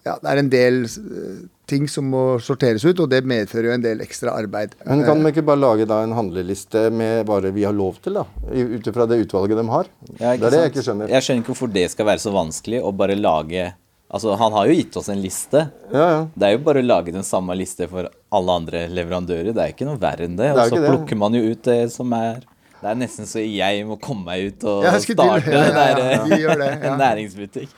Ja, 0.03 0.17
det 0.19 0.31
er 0.33 0.39
en 0.41 0.49
del 0.51 0.79
eh, 0.83 1.43
ting 1.69 1.85
som 1.87 2.09
må 2.11 2.23
sorteres 2.43 2.83
ut, 2.83 2.99
og 2.99 3.07
det 3.11 3.21
medfører 3.27 3.69
jo 3.69 3.75
en 3.77 3.85
del 3.85 4.01
ekstra 4.03 4.33
arbeid. 4.35 4.73
Men 4.83 5.05
kan 5.07 5.21
vi 5.23 5.31
ikke 5.31 5.45
bare 5.47 5.61
lage 5.61 5.87
da 5.87 6.01
en 6.03 6.15
handleliste 6.17 6.89
med 6.91 7.23
bare 7.29 7.53
vi 7.55 7.63
har 7.63 7.75
lov 7.75 8.01
til, 8.03 8.19
da? 8.19 8.25
Ut 8.51 8.89
ifra 8.91 9.07
det 9.07 9.21
utvalget 9.23 9.61
de 9.61 9.67
har? 9.71 9.93
Ja, 10.17 10.33
det 10.35 10.49
er 10.49 10.57
det 10.57 10.59
jeg 10.65 10.73
ikke 10.73 10.85
skjønner. 10.89 11.13
Jeg 11.15 11.25
skjønner 11.25 11.45
ikke 11.45 11.53
hvorfor 11.53 11.71
det 11.77 11.85
skal 11.93 12.09
være 12.11 12.23
så 12.25 12.35
vanskelig 12.35 12.83
å 12.83 12.91
bare 12.95 13.17
lage 13.19 13.71
Altså, 14.13 14.35
han 14.37 14.53
har 14.53 14.67
jo 14.69 14.75
gitt 14.77 14.93
oss 14.99 15.07
en 15.09 15.21
liste. 15.23 15.63
Ja, 15.89 16.03
ja. 16.05 16.17
Det 16.37 16.45
er 16.45 16.51
jo 16.53 16.59
bare 16.67 16.83
å 16.83 16.85
lage 16.85 17.09
den 17.15 17.25
samme 17.25 17.55
liste 17.57 17.87
for 17.89 18.05
alle 18.37 18.57
andre 18.59 18.83
leverandører. 18.93 19.55
Det 19.55 19.63
er 19.63 19.71
ikke 19.73 19.87
noe 19.87 19.97
verre 19.97 20.27
enn 20.27 20.35
det. 20.37 20.51
Det 20.53 20.67
Og 20.67 20.69
så 20.75 20.81
plukker 20.83 21.17
man 21.17 21.33
jo 21.33 21.41
ut 21.49 21.63
det 21.65 21.79
som 21.95 22.13
er 22.13 22.43
Det 22.83 22.89
er 22.91 22.97
nesten 22.99 23.27
så 23.29 23.39
jeg 23.39 23.83
må 23.87 23.95
komme 24.03 24.25
meg 24.27 24.49
ut 24.49 24.63
og 24.67 24.81
starte 24.83 25.05
til. 25.07 25.15
starte 25.15 25.53
Ja, 25.53 25.59
ja, 25.63 25.83
ja. 26.43 26.55
det 26.59 26.65
ja. 26.67 26.79
en 26.89 26.97
næringsbutikk. 26.99 27.69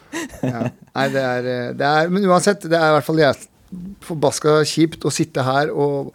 Ja. 0.42 0.64
Nei, 0.96 1.04
det 1.14 1.22
er, 1.22 1.50
eh, 1.52 1.74
det 1.78 1.92
er 1.92 2.10
Men 2.10 2.26
uansett, 2.26 2.66
det 2.66 2.80
er 2.80 2.90
i 2.90 2.96
hvert 2.96 3.06
fall 3.06 3.22
jeg 3.22 3.52
forbaska 4.06 4.56
kjipt 4.70 5.06
å 5.06 5.12
sitte 5.14 5.44
her, 5.46 5.70
og 5.74 6.14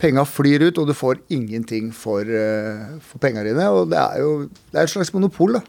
penga 0.00 0.24
flyr 0.28 0.68
ut, 0.68 0.80
og 0.80 0.88
du 0.88 0.94
får 0.96 1.20
ingenting 1.32 1.90
for, 1.96 2.24
eh, 2.24 2.96
for 3.04 3.20
penga 3.20 3.44
dine. 3.44 3.68
Og 3.74 3.90
det 3.90 3.98
er 3.98 4.20
jo 4.24 4.32
det 4.48 4.78
er 4.78 4.82
et 4.84 4.94
slags 4.94 5.12
monopol, 5.12 5.58
da. 5.58 5.62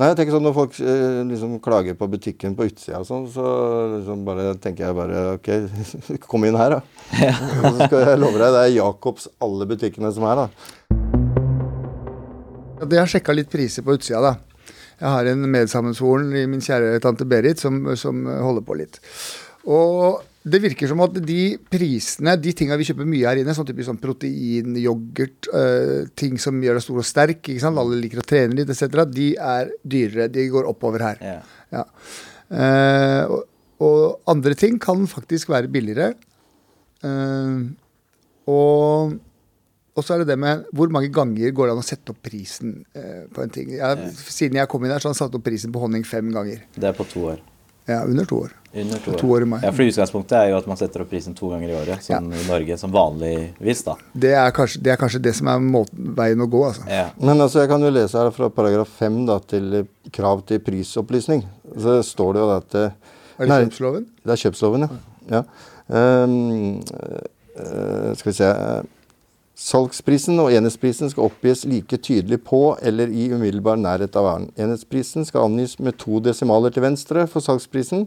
Nei, 0.00 0.08
jeg 0.08 0.16
tenker 0.16 0.32
sånn 0.32 0.46
Når 0.46 0.54
folk 0.56 0.76
eh, 0.80 1.18
liksom 1.28 1.58
klager 1.60 1.94
på 1.98 2.08
butikken 2.08 2.54
på 2.56 2.64
utsida 2.70 3.02
sånn, 3.04 3.26
så 3.28 3.44
liksom 3.98 4.24
bare 4.24 4.54
tenker 4.56 4.86
jeg 4.86 4.96
bare 4.96 5.24
OK, 5.36 5.50
kom 6.30 6.48
inn 6.48 6.56
her, 6.56 6.78
da. 6.78 6.80
Ja. 7.20 7.36
så 7.60 7.76
skal 7.84 8.08
jeg 8.08 8.22
love 8.22 8.40
deg, 8.40 8.48
det 8.56 8.64
er 8.64 8.74
Jacobs 8.78 9.28
alle 9.44 9.68
butikkene 9.68 10.10
som 10.16 10.26
er, 10.30 10.46
da. 10.46 10.99
Ja, 12.80 12.88
Det 12.88 13.02
har 13.02 13.10
sjekka 13.12 13.36
litt 13.36 13.52
priser 13.52 13.84
på 13.84 13.98
utsida, 13.98 14.22
da. 14.24 14.64
Jeg 15.00 15.08
har 15.08 15.28
en 15.30 15.44
medsammensvoren 15.48 16.32
i 16.36 16.46
min 16.48 16.64
kjære 16.64 16.98
tante 17.04 17.24
Berit 17.28 17.60
som, 17.60 17.78
som 17.96 18.26
holder 18.28 18.64
på 18.64 18.76
litt. 18.76 18.98
Og 19.68 20.20
det 20.40 20.60
virker 20.64 20.88
som 20.88 21.00
at 21.04 21.16
de 21.20 21.58
prisene, 21.72 22.32
de 22.40 22.52
tinga 22.56 22.76
vi 22.80 22.86
kjøper 22.88 23.08
mye 23.08 23.28
her 23.28 23.40
inne, 23.42 23.52
sånn 23.56 23.68
type 23.68 23.84
sånn 23.84 24.00
protein, 24.00 24.72
yoghurt, 24.80 25.48
øh, 25.52 26.08
ting 26.16 26.40
som 26.40 26.60
gjør 26.64 26.78
deg 26.78 26.84
stor 26.84 27.00
og 27.02 27.08
sterk, 27.08 27.42
ikke 27.42 27.60
sant? 27.60 27.80
alle 27.80 27.98
liker 28.00 28.22
å 28.22 28.26
trene 28.28 28.56
litt 28.56 28.72
etc., 28.72 29.04
de 29.08 29.30
er 29.36 29.72
dyrere. 29.84 30.30
De 30.32 30.46
går 30.52 30.68
oppover 30.68 31.04
her. 31.04 31.20
Yeah. 31.20 31.56
Ja. 31.76 31.84
Uh, 32.50 33.36
og, 33.36 33.42
og 33.84 34.32
andre 34.32 34.56
ting 34.58 34.80
kan 34.82 35.04
faktisk 35.08 35.52
være 35.52 35.68
billigere. 35.72 36.14
Uh, 37.04 37.68
og, 38.48 39.20
og 39.96 40.06
så 40.06 40.14
er 40.14 40.22
det 40.22 40.30
det 40.32 40.38
med 40.40 40.66
hvor 40.76 40.90
mange 40.92 41.10
ganger 41.12 41.52
går 41.54 41.68
det 41.68 41.74
an 41.74 41.82
å 41.82 41.86
sette 41.86 42.14
opp 42.14 42.20
prisen 42.24 42.80
eh, 42.94 43.26
på 43.32 43.42
en 43.42 43.52
ting. 43.52 43.72
Jeg, 43.74 44.10
Siden 44.20 44.60
jeg 44.60 44.70
kom 44.70 44.84
inn 44.86 44.94
her, 44.94 45.02
så 45.02 45.10
har 45.10 45.16
han 45.16 45.22
satt 45.24 45.36
opp 45.36 45.46
prisen 45.46 45.72
på 45.74 45.82
honning 45.82 46.06
fem 46.06 46.30
ganger. 46.34 46.62
Det 46.76 46.92
er 46.92 46.96
på 46.96 47.06
to 47.10 47.26
år. 47.32 47.40
Ja, 47.90 48.04
under 48.04 48.24
to 48.24 48.36
år. 48.44 48.52
Under 48.74 48.98
to 49.02 49.10
år. 49.10 49.18
To 49.18 49.30
år 49.34 49.42
i 49.42 49.46
mai. 49.50 49.58
Ja, 49.64 49.72
for 49.74 49.82
Utgangspunktet 49.82 50.36
er 50.38 50.50
jo 50.52 50.58
at 50.60 50.66
man 50.70 50.78
setter 50.78 51.02
opp 51.02 51.10
prisen 51.10 51.34
to 51.34 51.48
ganger 51.50 51.72
i 51.72 51.74
året, 51.74 52.04
sånn 52.06 52.28
i 52.30 52.42
Norge, 52.46 52.76
som 52.78 52.92
vanligvis, 52.94 53.82
da. 53.88 53.96
Det 54.26 54.30
er 54.38 54.52
kanskje 54.54 54.82
det, 54.84 54.92
er 54.94 55.00
kanskje 55.00 55.22
det 55.24 55.32
som 55.40 55.50
er 55.50 55.64
måten, 55.64 56.12
veien 56.18 56.44
å 56.44 56.46
gå, 56.50 56.60
altså. 56.68 56.86
Ja. 56.86 57.08
Men 57.18 57.42
altså, 57.42 57.64
jeg 57.64 57.72
kan 57.72 57.82
jo 57.82 57.90
lese 57.94 58.20
her 58.20 58.30
fra 58.36 58.50
paragraf 58.54 58.92
5 59.00 59.18
da, 59.32 59.40
til 59.54 59.80
eh, 59.80 59.90
krav 60.14 60.44
til 60.46 60.62
prisopplysning. 60.62 61.42
Så 61.74 61.98
står 62.06 62.36
det 62.36 62.44
jo 62.44 62.52
at 62.54 62.70
det, 62.76 62.86
Er 63.40 63.42
det 63.42 63.50
Nei, 63.50 63.60
kjøpsloven? 63.64 64.06
Det 64.22 64.36
er 64.36 64.42
kjøpsloven, 64.44 64.86
ja. 64.86 65.02
ja. 65.34 65.44
Um, 65.90 66.78
uh, 67.58 68.12
skal 68.14 68.28
vi 68.28 68.36
se 68.36 68.46
eh, 68.54 68.88
Salgsprisen 69.60 70.40
og 70.40 70.54
enhetsprisen 70.56 71.10
skal 71.12 71.26
oppgis 71.28 71.66
like 71.68 71.98
tydelig 72.00 72.38
på 72.46 72.62
eller 72.80 73.10
i 73.12 73.26
umiddelbar 73.34 73.76
nærhet 73.76 74.16
av 74.16 74.24
varen. 74.24 74.46
Enhetsprisen 74.56 75.26
skal 75.28 75.50
angis 75.50 75.76
med 75.78 75.98
to 76.00 76.20
desimaler 76.24 76.72
til 76.72 76.86
venstre 76.86 77.26
for 77.28 77.44
salgsprisen. 77.44 78.06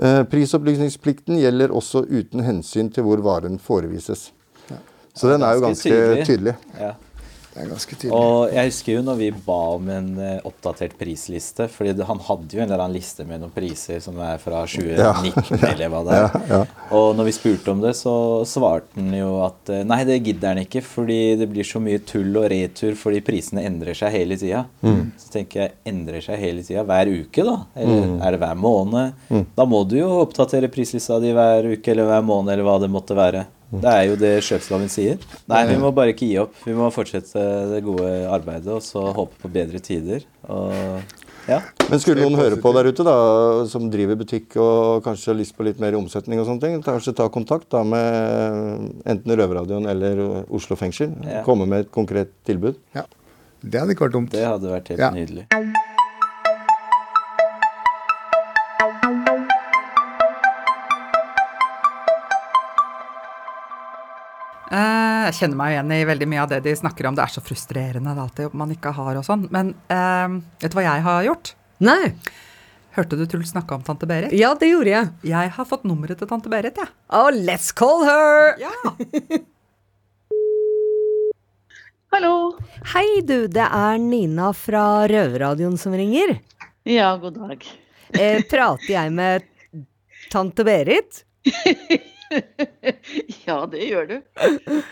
Eh, 0.00 0.22
prisopplysningsplikten 0.32 1.36
gjelder 1.42 1.74
også 1.76 2.06
uten 2.08 2.40
hensyn 2.46 2.88
til 2.88 3.04
hvor 3.04 3.20
varen 3.20 3.60
forevises. 3.60 4.30
Så 5.12 5.28
den 5.28 5.42
er 5.44 5.58
jo 5.58 5.66
ganske 5.66 5.90
tydelig. 5.90 6.26
tydelig. 6.26 6.54
ja. 6.80 6.94
Det 7.52 7.60
er 7.60 7.68
ganske 7.68 7.96
tydelig. 7.98 8.16
Og 8.16 8.52
jeg 8.54 8.70
husker 8.70 8.94
jo 8.94 9.00
når 9.04 9.18
vi 9.18 9.26
ba 9.44 9.56
om 9.74 9.88
en 9.92 10.06
eh, 10.24 10.38
oppdatert 10.48 10.94
prisliste, 10.96 11.66
fordi 11.68 11.92
han 12.08 12.22
hadde 12.24 12.56
jo 12.56 12.62
en 12.62 12.70
eller 12.70 12.80
annen 12.86 12.96
liste 12.96 13.26
med 13.28 13.42
noen 13.42 13.52
priser 13.52 14.00
som 14.00 14.16
er 14.24 14.38
fra 14.40 14.62
2019 14.64 15.58
eller 15.68 15.90
hva 15.92 16.00
det 16.06 16.16
er. 16.16 16.38
Ja, 16.48 16.60
Og 16.96 17.10
når 17.18 17.28
vi 17.28 17.34
spurte 17.36 17.74
om 17.74 17.82
det, 17.84 17.92
så 17.98 18.14
svarte 18.48 18.96
han 18.96 19.12
jo 19.18 19.34
at 19.44 19.68
eh, 19.74 19.82
nei, 19.84 20.00
det 20.08 20.20
gidder 20.24 20.54
han 20.54 20.62
ikke, 20.64 20.80
fordi 20.86 21.20
det 21.42 21.50
blir 21.52 21.68
så 21.68 21.82
mye 21.84 22.00
tull 22.08 22.32
og 22.40 22.48
retur 22.52 22.96
fordi 22.98 23.20
prisene 23.26 23.66
endrer 23.68 23.96
seg 24.00 24.16
hele 24.16 24.40
tida. 24.40 24.64
Så 25.20 25.32
tenker 25.36 25.66
jeg, 25.66 25.76
endrer 25.92 26.24
seg 26.24 26.40
hele 26.40 26.64
tida 26.64 26.86
hver 26.88 27.12
uke, 27.12 27.44
da? 27.46 27.58
Eller 27.76 28.16
er 28.24 28.32
det 28.38 28.40
hver 28.46 28.56
måned? 28.64 29.20
Da 29.58 29.68
må 29.68 29.84
du 29.88 29.98
jo 30.00 30.08
oppdatere 30.24 30.72
prislista 30.72 31.20
di 31.20 31.34
hver 31.36 31.68
uke 31.76 31.92
eller 31.92 32.08
hver 32.08 32.24
måned 32.32 32.54
eller 32.56 32.64
hva 32.66 32.78
det 32.80 32.88
måtte 32.92 33.16
være. 33.18 33.44
Det 33.72 33.88
er 33.88 34.02
jo 34.10 34.16
det 34.20 34.32
kjøpsloven 34.44 34.90
sier. 34.92 35.18
Nei, 35.48 35.62
vi 35.70 35.78
må 35.80 35.88
bare 35.96 36.12
ikke 36.12 36.26
gi 36.28 36.36
opp. 36.42 36.54
Vi 36.66 36.74
må 36.76 36.90
fortsette 36.92 37.40
det 37.70 37.80
gode 37.86 38.10
arbeidet 38.28 38.68
og 38.74 38.82
så 38.84 39.06
håpe 39.16 39.38
på 39.40 39.48
bedre 39.52 39.80
tider. 39.80 40.26
Og 40.52 41.00
ja. 41.48 41.58
Men 41.88 41.98
skulle 42.02 42.22
noen 42.22 42.36
høre 42.38 42.58
på 42.62 42.70
der 42.76 42.90
ute 42.92 43.06
da, 43.06 43.14
som 43.70 43.88
driver 43.90 44.18
butikk 44.20 44.54
og 44.62 45.00
kanskje 45.06 45.32
har 45.32 45.38
lyst 45.40 45.56
på 45.56 45.64
litt 45.66 45.80
mer 45.82 45.96
omsetning 45.98 46.38
og 46.42 46.46
sånne 46.46 46.62
ting, 46.62 46.76
kanskje 46.84 47.16
ta 47.18 47.26
kontakt 47.32 47.70
da 47.72 47.80
med 47.82 49.02
enten 49.08 49.34
Røverradioen 49.40 49.88
eller 49.90 50.20
Oslo 50.52 50.76
fengsel. 50.78 51.16
Ja. 51.26 51.40
Komme 51.48 51.66
med 51.66 51.86
et 51.86 51.90
konkret 51.94 52.30
tilbud. 52.46 52.76
Ja. 52.94 53.06
Det 53.62 53.78
hadde 53.80 53.94
ikke 53.96 54.08
vært 54.08 54.18
dumt. 54.18 54.30
Det 54.34 54.44
hadde 54.46 54.70
vært 54.70 54.92
helt 54.92 55.00
Ja. 55.00 55.10
nydelig. 55.16 55.46
Jeg 65.28 65.38
kjenner 65.40 65.58
meg 65.58 65.74
igjen 65.74 65.92
i 65.96 66.04
veldig 66.08 66.28
mye 66.30 66.44
av 66.44 66.50
det 66.52 66.60
de 66.64 66.72
snakker 66.78 67.08
om. 67.08 67.16
Det 67.18 67.24
er 67.24 67.34
så 67.34 67.42
frustrerende 67.44 68.14
da, 68.16 68.28
at 68.28 68.38
det 68.40 68.48
man 68.58 68.72
ikke 68.74 68.94
har 68.96 69.18
og 69.20 69.26
sånn. 69.26 69.46
Men 69.54 69.74
eh, 69.92 70.38
vet 70.62 70.72
du 70.72 70.78
hva 70.78 70.86
jeg 70.86 71.04
har 71.06 71.28
gjort? 71.28 71.54
Nei. 71.82 72.14
Hørte 72.92 73.16
du 73.16 73.24
Truls 73.24 73.54
snakke 73.54 73.72
om 73.74 73.84
tante 73.86 74.04
Berit? 74.08 74.34
Ja, 74.36 74.50
det 74.58 74.68
gjorde 74.68 74.92
jeg. 74.92 75.08
Jeg 75.30 75.52
har 75.56 75.68
fått 75.68 75.86
nummeret 75.88 76.20
til 76.20 76.28
tante 76.28 76.52
Berit, 76.52 76.76
jeg. 76.76 76.90
Oh, 77.08 77.30
let's 77.32 77.72
call 77.72 78.04
her! 78.04 78.60
Ja. 78.60 78.72
Hallo. 82.12 82.34
Hei, 82.92 83.22
du. 83.24 83.46
Det 83.48 83.64
er 83.64 83.96
Nina 83.96 84.50
fra 84.52 85.08
Røverradioen 85.08 85.78
som 85.80 85.96
ringer. 85.96 86.36
Ja, 86.84 87.14
god 87.16 87.38
dag. 87.40 87.64
Eh, 88.12 88.42
prater 88.50 88.92
jeg 88.92 89.14
med 89.16 89.48
tante 90.28 90.68
Berit? 90.68 91.24
ja, 93.46 93.56
det 93.70 93.86
gjør 93.88 94.08
du. 94.10 94.14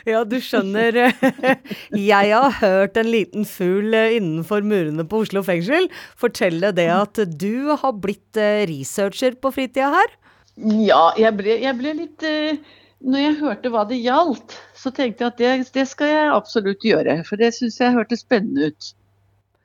Ja, 0.09 0.23
du 0.29 0.37
skjønner. 0.43 0.99
Jeg 2.13 2.33
har 2.35 2.57
hørt 2.61 2.99
en 3.01 3.11
liten 3.11 3.47
fugl 3.49 3.95
eh, 3.97 4.17
innenfor 4.19 4.65
murene 4.67 5.07
på 5.09 5.23
Oslo 5.25 5.43
fengsel 5.47 5.89
fortelle 6.21 6.73
det 6.77 6.89
at 6.93 7.23
du 7.41 7.73
har 7.73 7.97
blitt 8.03 8.41
eh, 8.41 8.65
researcher 8.71 9.39
på 9.41 9.53
fritida 9.55 9.91
her. 9.97 10.15
Ja, 10.61 11.11
jeg 11.17 11.33
ble, 11.39 11.55
jeg 11.63 11.77
ble 11.79 11.93
litt 11.97 12.25
eh, 12.27 12.59
Når 13.01 13.23
jeg 13.23 13.37
hørte 13.39 13.71
hva 13.73 13.85
det 13.89 14.01
gjaldt, 14.03 14.57
så 14.77 14.91
tenkte 14.93 15.25
jeg 15.25 15.31
at 15.33 15.39
det, 15.41 15.53
det 15.79 15.87
skal 15.89 16.11
jeg 16.11 16.33
absolutt 16.35 16.85
gjøre. 16.85 17.21
For 17.29 17.41
det 17.41 17.55
syns 17.57 17.79
jeg 17.81 17.95
hørtes 17.97 18.27
spennende 18.27 18.73
ut. 18.73 18.91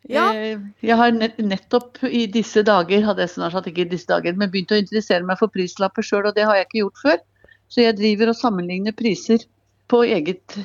Ja. 0.07 0.29
Eh, 0.33 0.59
Jeg 0.85 0.97
har 0.99 1.11
nettopp 1.17 1.99
i 2.07 2.25
disse 2.31 2.63
dager, 2.63 3.03
hadde 3.07 3.25
jeg 3.25 3.33
snart 3.33 3.55
sagt 3.57 3.67
ikke 3.71 3.85
i 3.87 3.91
disse 3.91 4.07
dager, 4.09 4.37
men 4.37 4.51
begynt 4.53 4.71
å 4.75 4.79
interessere 4.79 5.25
meg 5.25 5.39
for 5.41 5.51
prislapper 5.51 6.05
sjøl, 6.05 6.27
og 6.29 6.37
det 6.37 6.45
har 6.45 6.59
jeg 6.59 6.69
ikke 6.69 6.83
gjort 6.83 7.01
før. 7.01 7.23
Så 7.75 7.83
jeg 7.83 7.97
driver 7.99 8.31
og 8.31 8.39
sammenligner 8.39 8.95
priser 8.95 9.43
på 9.91 10.05
eget, 10.07 10.55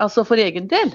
altså 0.00 0.24
for 0.24 0.40
egen 0.40 0.70
del. 0.72 0.94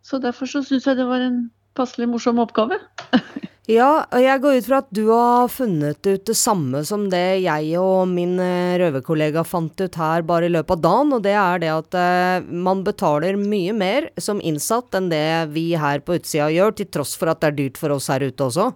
Så 0.00 0.16
derfor 0.24 0.48
så 0.48 0.64
syns 0.64 0.88
jeg 0.88 0.96
det 0.96 1.04
var 1.04 1.20
en 1.20 1.42
passelig 1.76 2.08
morsom 2.08 2.40
oppgave. 2.40 2.80
Ja, 3.70 4.06
og 4.08 4.18
jeg 4.18 4.40
går 4.42 4.56
ut 4.58 4.66
fra 4.66 4.78
at 4.80 4.88
du 4.96 5.02
har 5.12 5.50
funnet 5.52 6.00
ut 6.02 6.24
det 6.26 6.34
samme 6.34 6.80
som 6.88 7.04
det 7.12 7.42
jeg 7.44 7.76
og 7.78 8.08
min 8.10 8.32
eh, 8.42 8.78
røverkollega 8.80 9.44
fant 9.46 9.78
ut 9.78 9.98
her 10.00 10.24
bare 10.26 10.48
i 10.48 10.50
løpet 10.50 10.74
av 10.74 10.82
dagen, 10.82 11.12
og 11.14 11.22
det 11.22 11.36
er 11.38 11.60
det 11.62 11.70
at 11.70 11.98
eh, 12.00 12.48
man 12.50 12.82
betaler 12.86 13.38
mye 13.38 13.76
mer 13.76 14.08
som 14.18 14.40
innsatt 14.42 14.96
enn 14.98 15.10
det 15.12 15.52
vi 15.54 15.68
her 15.78 16.02
på 16.02 16.16
utsida 16.18 16.48
gjør, 16.50 16.74
til 16.80 16.90
tross 16.96 17.14
for 17.20 17.30
at 17.30 17.44
det 17.44 17.52
er 17.52 17.58
dyrt 17.60 17.78
for 17.78 17.94
oss 17.94 18.10
her 18.10 18.24
ute 18.26 18.48
også. 18.48 18.72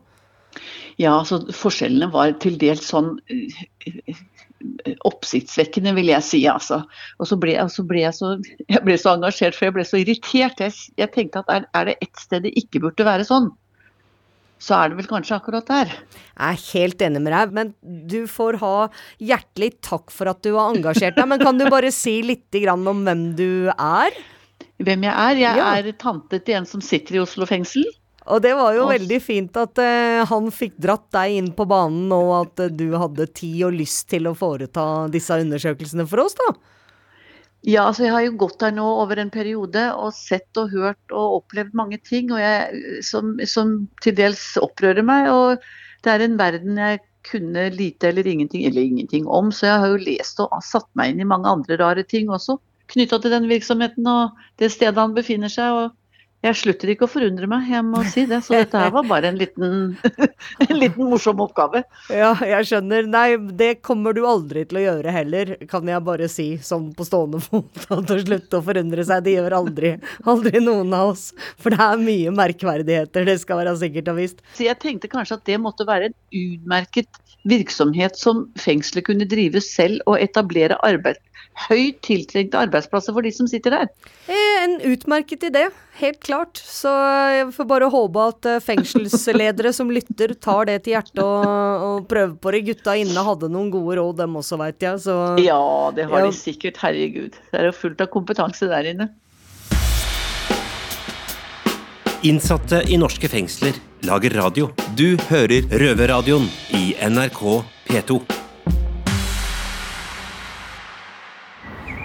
Ja, 1.03 1.17
altså 1.17 1.41
forskjellene 1.51 2.13
var 2.15 2.37
til 2.45 2.61
dels 2.61 2.87
sånn 2.93 3.17
eh, 3.27 4.15
oppsiktsvekkende, 5.09 5.93
vil 5.97 6.11
jeg 6.13 6.23
si. 6.27 6.41
altså. 6.51 6.83
Og 7.21 7.29
så 7.31 7.37
ble, 7.41 7.57
så 7.73 7.85
ble 7.87 8.01
jeg, 8.05 8.15
så, 8.17 8.35
jeg 8.69 8.83
ble 8.87 8.97
så 9.01 9.15
engasjert, 9.17 9.57
for 9.57 9.69
jeg 9.69 9.77
ble 9.77 9.85
så 9.89 10.01
irritert. 10.01 10.61
Jeg, 10.65 10.73
jeg 11.01 11.13
tenkte 11.15 11.43
at 11.45 11.53
er, 11.57 11.69
er 11.75 11.91
det 11.91 11.97
ett 12.05 12.21
sted 12.23 12.47
det 12.47 12.55
ikke 12.61 12.83
burde 12.87 13.07
være 13.07 13.27
sånn, 13.29 13.51
så 14.65 14.77
er 14.79 14.93
det 14.93 15.01
vel 15.03 15.09
kanskje 15.11 15.37
akkurat 15.37 15.67
der. 15.69 15.91
Jeg 16.15 16.55
er 16.55 16.61
helt 16.73 17.03
enig 17.05 17.21
med 17.27 17.35
deg, 17.37 17.51
men 17.57 17.73
du 18.09 18.23
får 18.31 18.57
ha 18.63 18.75
hjertelig 19.21 19.75
takk 19.85 20.15
for 20.15 20.31
at 20.31 20.41
du 20.47 20.55
har 20.57 20.73
engasjert 20.73 21.19
deg. 21.19 21.29
Men 21.29 21.43
kan 21.43 21.59
du 21.61 21.67
bare 21.73 21.91
si 21.93 22.21
litt 22.25 22.49
grann 22.63 22.87
om 22.89 23.03
hvem 23.05 23.27
du 23.37 23.51
er? 23.75 24.17
Hvem 24.81 25.05
jeg 25.05 25.13
er? 25.13 25.43
Jeg 25.43 25.59
Ja. 25.61 25.67
er 25.77 25.91
tante 26.01 26.41
til 26.41 26.57
en 26.63 26.67
som 26.67 26.81
sitter 26.83 27.19
i 27.19 27.21
Oslo 27.23 27.45
fengsel. 27.51 27.85
Og 28.25 28.41
det 28.41 28.55
var 28.57 28.73
jo 28.73 28.87
veldig 28.89 29.19
fint 29.21 29.57
at 29.61 29.81
uh, 29.83 30.23
han 30.31 30.47
fikk 30.55 30.79
dratt 30.81 31.11
deg 31.13 31.39
inn 31.41 31.51
på 31.57 31.67
banen, 31.69 32.13
og 32.15 32.31
at 32.39 32.63
uh, 32.65 32.73
du 32.73 32.95
hadde 32.97 33.29
tid 33.37 33.67
og 33.69 33.77
lyst 33.77 34.07
til 34.13 34.31
å 34.31 34.37
foreta 34.39 35.07
disse 35.13 35.37
undersøkelsene 35.43 36.07
for 36.09 36.25
oss, 36.25 36.37
da. 36.39 36.55
Ja, 37.65 37.87
altså 37.87 38.05
jeg 38.05 38.13
har 38.13 38.25
jo 38.27 38.37
gått 38.43 38.59
der 38.61 38.75
nå 38.77 38.85
over 39.01 39.21
en 39.21 39.33
periode 39.33 39.87
og 39.97 40.13
sett 40.17 40.61
og 40.61 40.73
hørt 40.73 41.13
og 41.13 41.39
opplevd 41.41 41.73
mange 41.77 41.97
ting 42.05 42.29
og 42.33 42.43
jeg, 42.43 42.83
som, 43.05 43.39
som 43.49 43.79
til 44.05 44.17
dels 44.19 44.43
opprører 44.61 45.05
meg. 45.05 45.31
Og 45.33 45.65
det 46.05 46.13
er 46.13 46.25
en 46.27 46.37
verden 46.37 46.77
jeg 46.81 47.01
kunne 47.25 47.71
lite 47.73 48.11
eller 48.11 48.29
ingenting, 48.29 48.67
eller 48.69 48.85
ingenting 48.85 49.25
om, 49.33 49.49
så 49.49 49.71
jeg 49.71 49.81
har 49.81 49.95
jo 49.95 50.03
lest 50.11 50.45
og 50.45 50.53
satt 50.65 50.91
meg 50.93 51.15
inn 51.15 51.25
i 51.25 51.29
mange 51.29 51.49
andre 51.49 51.81
rare 51.81 52.05
ting 52.05 52.29
også 52.29 52.59
knytta 52.93 53.19
til 53.23 53.33
den 53.33 53.49
virksomheten 53.49 54.07
og 54.11 54.41
det 54.61 54.71
stedet 54.75 55.01
han 55.01 55.15
befinner 55.17 55.53
seg. 55.53 55.73
og 55.73 56.04
jeg 56.45 56.57
slutter 56.61 56.91
ikke 56.93 57.07
å 57.07 57.11
forundre 57.11 57.49
meg, 57.49 57.69
jeg 57.73 57.85
må 57.87 58.03
si 58.13 58.27
det. 58.29 58.43
Så 58.45 58.53
dette 58.53 58.81
her 58.81 58.91
var 58.93 59.07
bare 59.09 59.31
en 59.31 59.39
liten, 59.41 59.95
en 60.67 60.77
liten 60.77 61.09
morsom 61.09 61.41
oppgave. 61.41 61.85
Ja, 62.13 62.35
jeg 62.45 62.69
skjønner. 62.69 63.09
Nei, 63.09 63.29
det 63.57 63.71
kommer 63.87 64.17
du 64.17 64.25
aldri 64.29 64.67
til 64.69 64.83
å 64.83 64.85
gjøre 64.85 65.15
heller, 65.15 65.55
kan 65.71 65.89
jeg 65.89 66.05
bare 66.05 66.29
si 66.29 66.49
sånn 66.65 66.91
på 66.97 67.07
stående 67.09 67.41
fot. 67.45 67.71
At 67.97 68.13
å 68.13 68.19
slutte 68.21 68.61
å 68.61 68.67
forundre 68.67 69.07
seg, 69.09 69.25
det 69.25 69.39
gjør 69.39 69.57
aldri, 69.63 69.95
aldri 70.29 70.61
noen 70.65 70.93
av 70.97 71.15
oss. 71.15 71.31
For 71.57 71.73
det 71.73 71.81
er 71.81 72.05
mye 72.05 72.35
merkverdigheter, 72.37 73.25
det 73.31 73.39
skal 73.41 73.63
være 73.63 73.77
sikkert 73.81 74.13
og 74.13 74.21
visst. 74.21 74.45
Så 74.59 74.69
jeg 74.69 74.81
tenkte 74.83 75.11
kanskje 75.13 75.41
at 75.41 75.49
det 75.49 75.61
måtte 75.63 75.89
være 75.89 76.11
en 76.11 76.19
utmerket 76.45 77.24
virksomhet 77.49 78.17
som 78.19 78.47
fengselet 78.61 79.07
kunne 79.07 79.27
drive 79.29 79.61
selv 79.65 80.01
og 80.09 80.19
etablere 80.23 80.79
arbeid, 80.87 81.19
høyt 81.69 82.01
tiltrengte 82.03 82.59
arbeidsplasser 82.59 83.15
for 83.15 83.23
de 83.23 83.31
som 83.35 83.47
sitter 83.51 83.77
der. 83.77 83.91
Eh, 84.27 84.51
En 84.65 84.79
utmerket 84.89 85.43
idé, 85.45 85.67
helt 86.01 86.21
klart. 86.25 86.57
Så 86.57 86.89
jeg 87.37 87.51
får 87.53 87.67
bare 87.69 87.91
håpe 87.93 88.23
at 88.31 88.47
eh, 88.49 88.61
fengselsledere 88.65 89.75
som 89.77 89.91
lytter, 89.93 90.33
tar 90.41 90.65
det 90.71 90.79
til 90.87 90.95
hjertet 90.97 91.21
og, 91.21 91.45
og 91.45 92.07
prøver 92.09 92.33
på 92.41 92.55
det. 92.55 92.63
Gutta 92.71 92.95
inne 92.97 93.27
hadde 93.29 93.51
noen 93.53 93.69
gode 93.75 93.99
råd, 94.01 94.17
dem 94.23 94.39
også, 94.41 94.57
veit 94.63 94.81
jeg. 94.83 95.03
Så 95.05 95.19
Ja, 95.45 95.61
det 95.95 96.09
har 96.09 96.25
de 96.25 96.33
sikkert. 96.33 96.81
Herregud. 96.81 97.37
Det 97.53 97.61
er 97.61 97.69
jo 97.69 97.77
fullt 97.77 98.01
av 98.01 98.09
kompetanse 98.15 98.71
der 98.71 98.89
inne. 98.95 99.11
Innsatte 102.25 102.79
i 102.89 102.97
norske 102.97 103.29
fengsler 103.29 103.77
lager 104.09 104.33
radio. 104.39 104.71
Du 104.97 105.19
hører 105.29 105.67
Røverradioen 105.69 106.47
i 106.73 106.95
NRK 107.05 107.41
P2. 107.85 108.17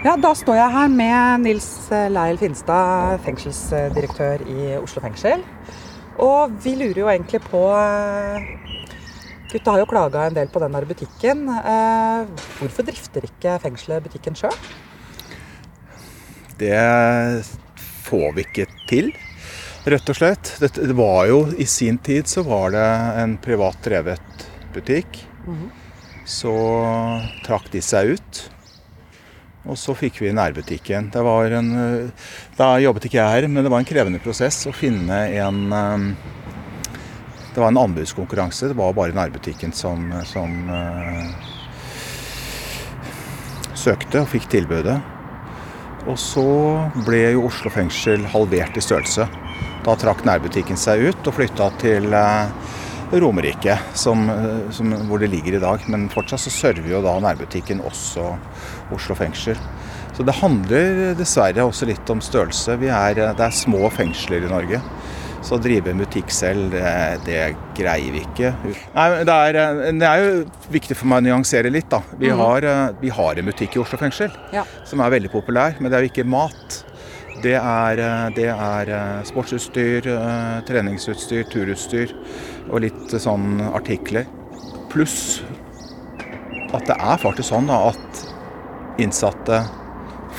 Ja, 0.04 0.18
da 0.20 0.32
står 0.36 0.58
jeg 0.58 0.74
her 0.74 0.92
med 0.92 1.46
Nils 1.46 1.70
Leil 2.12 2.36
Finstad, 2.40 3.16
fengselsdirektør 3.24 4.44
i 4.44 4.74
Oslo 4.82 5.00
fengsel. 5.06 5.40
Og 6.20 6.52
vi 6.66 6.74
lurer 6.76 7.00
jo 7.00 7.08
egentlig 7.08 7.40
på 7.46 7.64
eh, 7.78 8.44
Gutta 9.54 9.72
har 9.72 9.80
jo 9.80 9.88
klaga 9.88 10.26
en 10.28 10.36
del 10.36 10.52
på 10.52 10.60
den 10.60 10.76
der 10.76 10.88
butikken. 10.92 11.48
Eh, 11.48 12.44
Hvorfor 12.58 12.84
drifter 12.92 13.24
ikke 13.24 13.56
fengselet 13.64 14.04
butikken 14.04 14.36
sjøl? 14.36 14.52
Det 16.60 16.76
får 18.04 18.32
vi 18.36 18.44
ikke 18.44 18.68
til, 18.84 19.12
rett 19.84 20.12
og 20.12 20.16
slett. 20.16 20.52
Det, 20.60 20.92
var 20.96 21.26
jo 21.30 21.42
I 21.58 21.66
sin 21.66 21.98
tid 21.98 22.28
så 22.28 22.44
var 22.46 22.74
det 22.74 22.86
en 23.22 23.36
privat 23.40 23.78
drevet 23.84 24.48
butikk. 24.74 25.22
Så 26.28 26.54
trakk 27.46 27.70
de 27.72 27.82
seg 27.82 28.16
ut. 28.16 28.42
Og 29.68 29.76
så 29.76 29.94
fikk 29.96 30.22
vi 30.22 30.32
nærbutikken. 30.32 31.10
Det 31.12 31.22
var 31.24 31.52
en, 31.52 31.70
eh, 31.76 32.28
da 32.56 32.78
jobbet 32.80 33.06
ikke 33.06 33.18
jeg 33.18 33.34
her, 33.34 33.48
men 33.48 33.64
det 33.64 33.70
var 33.72 33.82
en 33.82 33.88
krevende 33.88 34.20
prosess 34.22 34.62
å 34.66 34.72
finne 34.72 35.18
en 35.36 35.72
eh, 35.72 36.14
Det 37.50 37.58
var 37.58 37.72
en 37.72 37.82
anbudskonkurranse. 37.82 38.70
Det 38.70 38.78
var 38.78 38.94
bare 38.94 39.12
nærbutikken 39.12 39.72
som, 39.74 40.04
som 40.22 40.68
uh, 40.70 41.26
søkte 43.74 44.20
og 44.22 44.28
fikk 44.30 44.46
tilbudet. 44.52 45.00
Og 46.06 46.14
så 46.14 46.44
ble 47.08 47.24
jo 47.34 47.48
Oslo 47.48 47.72
fengsel 47.74 48.22
halvert 48.30 48.78
i 48.78 48.84
størrelse. 48.84 49.26
Da 49.86 49.94
trakk 49.96 50.24
nærbutikken 50.28 50.76
seg 50.80 51.06
ut 51.08 51.28
og 51.30 51.36
flytta 51.38 51.70
til 51.80 52.12
eh, 52.12 52.50
Romerike, 53.16 53.78
som, 53.96 54.26
eh, 54.30 54.66
som, 54.76 54.92
hvor 55.08 55.22
det 55.22 55.30
ligger 55.32 55.56
i 55.56 55.62
dag. 55.62 55.86
Men 55.90 56.08
fortsatt 56.12 56.42
så 56.44 56.52
server 56.52 56.90
jo 56.92 57.00
da 57.04 57.16
nærbutikken 57.24 57.80
også 57.88 58.26
Oslo 58.94 59.16
fengsel. 59.18 59.56
Så 60.16 60.26
det 60.26 60.34
handler 60.42 61.14
dessverre 61.16 61.64
også 61.64 61.88
litt 61.88 62.10
om 62.12 62.20
størrelse. 62.24 62.76
Vi 62.82 62.90
er, 62.92 63.16
eh, 63.24 63.32
det 63.38 63.46
er 63.48 63.56
små 63.56 63.88
fengsler 63.94 64.44
i 64.44 64.52
Norge. 64.52 64.82
Så 65.40 65.56
å 65.56 65.62
drive 65.64 65.88
en 65.88 66.02
butikk 66.02 66.28
selv, 66.36 66.74
det, 66.74 66.84
det 67.24 67.38
greier 67.78 68.12
vi 68.12 68.20
ikke. 68.26 68.50
Nei, 68.92 69.06
det, 69.24 69.32
er, 69.48 69.56
det 69.96 70.04
er 70.10 70.20
jo 70.26 70.42
viktig 70.74 70.98
for 71.00 71.08
meg 71.08 71.22
å 71.22 71.26
nyansere 71.30 71.72
litt. 71.72 71.88
da. 71.88 72.02
Vi, 72.20 72.28
har, 72.28 72.66
eh, 72.68 72.82
vi 73.00 73.08
har 73.16 73.40
en 73.40 73.48
butikk 73.48 73.78
i 73.78 73.80
Oslo 73.80 73.96
fengsel 74.02 74.28
Ja. 74.52 74.66
som 74.84 75.00
er 75.00 75.16
veldig 75.16 75.32
populær, 75.32 75.80
men 75.80 75.88
det 75.88 75.96
er 75.96 76.04
jo 76.04 76.12
ikke 76.12 76.28
mat. 76.28 76.82
Det 77.40 77.54
er, 77.56 77.98
eh, 77.98 78.26
det 78.36 78.48
er 78.52 78.90
eh, 78.92 79.22
sportsutstyr, 79.24 80.06
eh, 80.12 80.56
treningsutstyr, 80.68 81.46
turutstyr 81.48 82.12
og 82.68 82.82
litt 82.84 83.14
sånn 83.16 83.62
artikler. 83.70 84.26
Pluss 84.92 85.40
at 86.74 86.84
det 86.86 86.98
er 86.98 87.22
faktisk 87.22 87.48
sånn 87.48 87.70
at 87.72 88.20
innsatte 89.00 89.62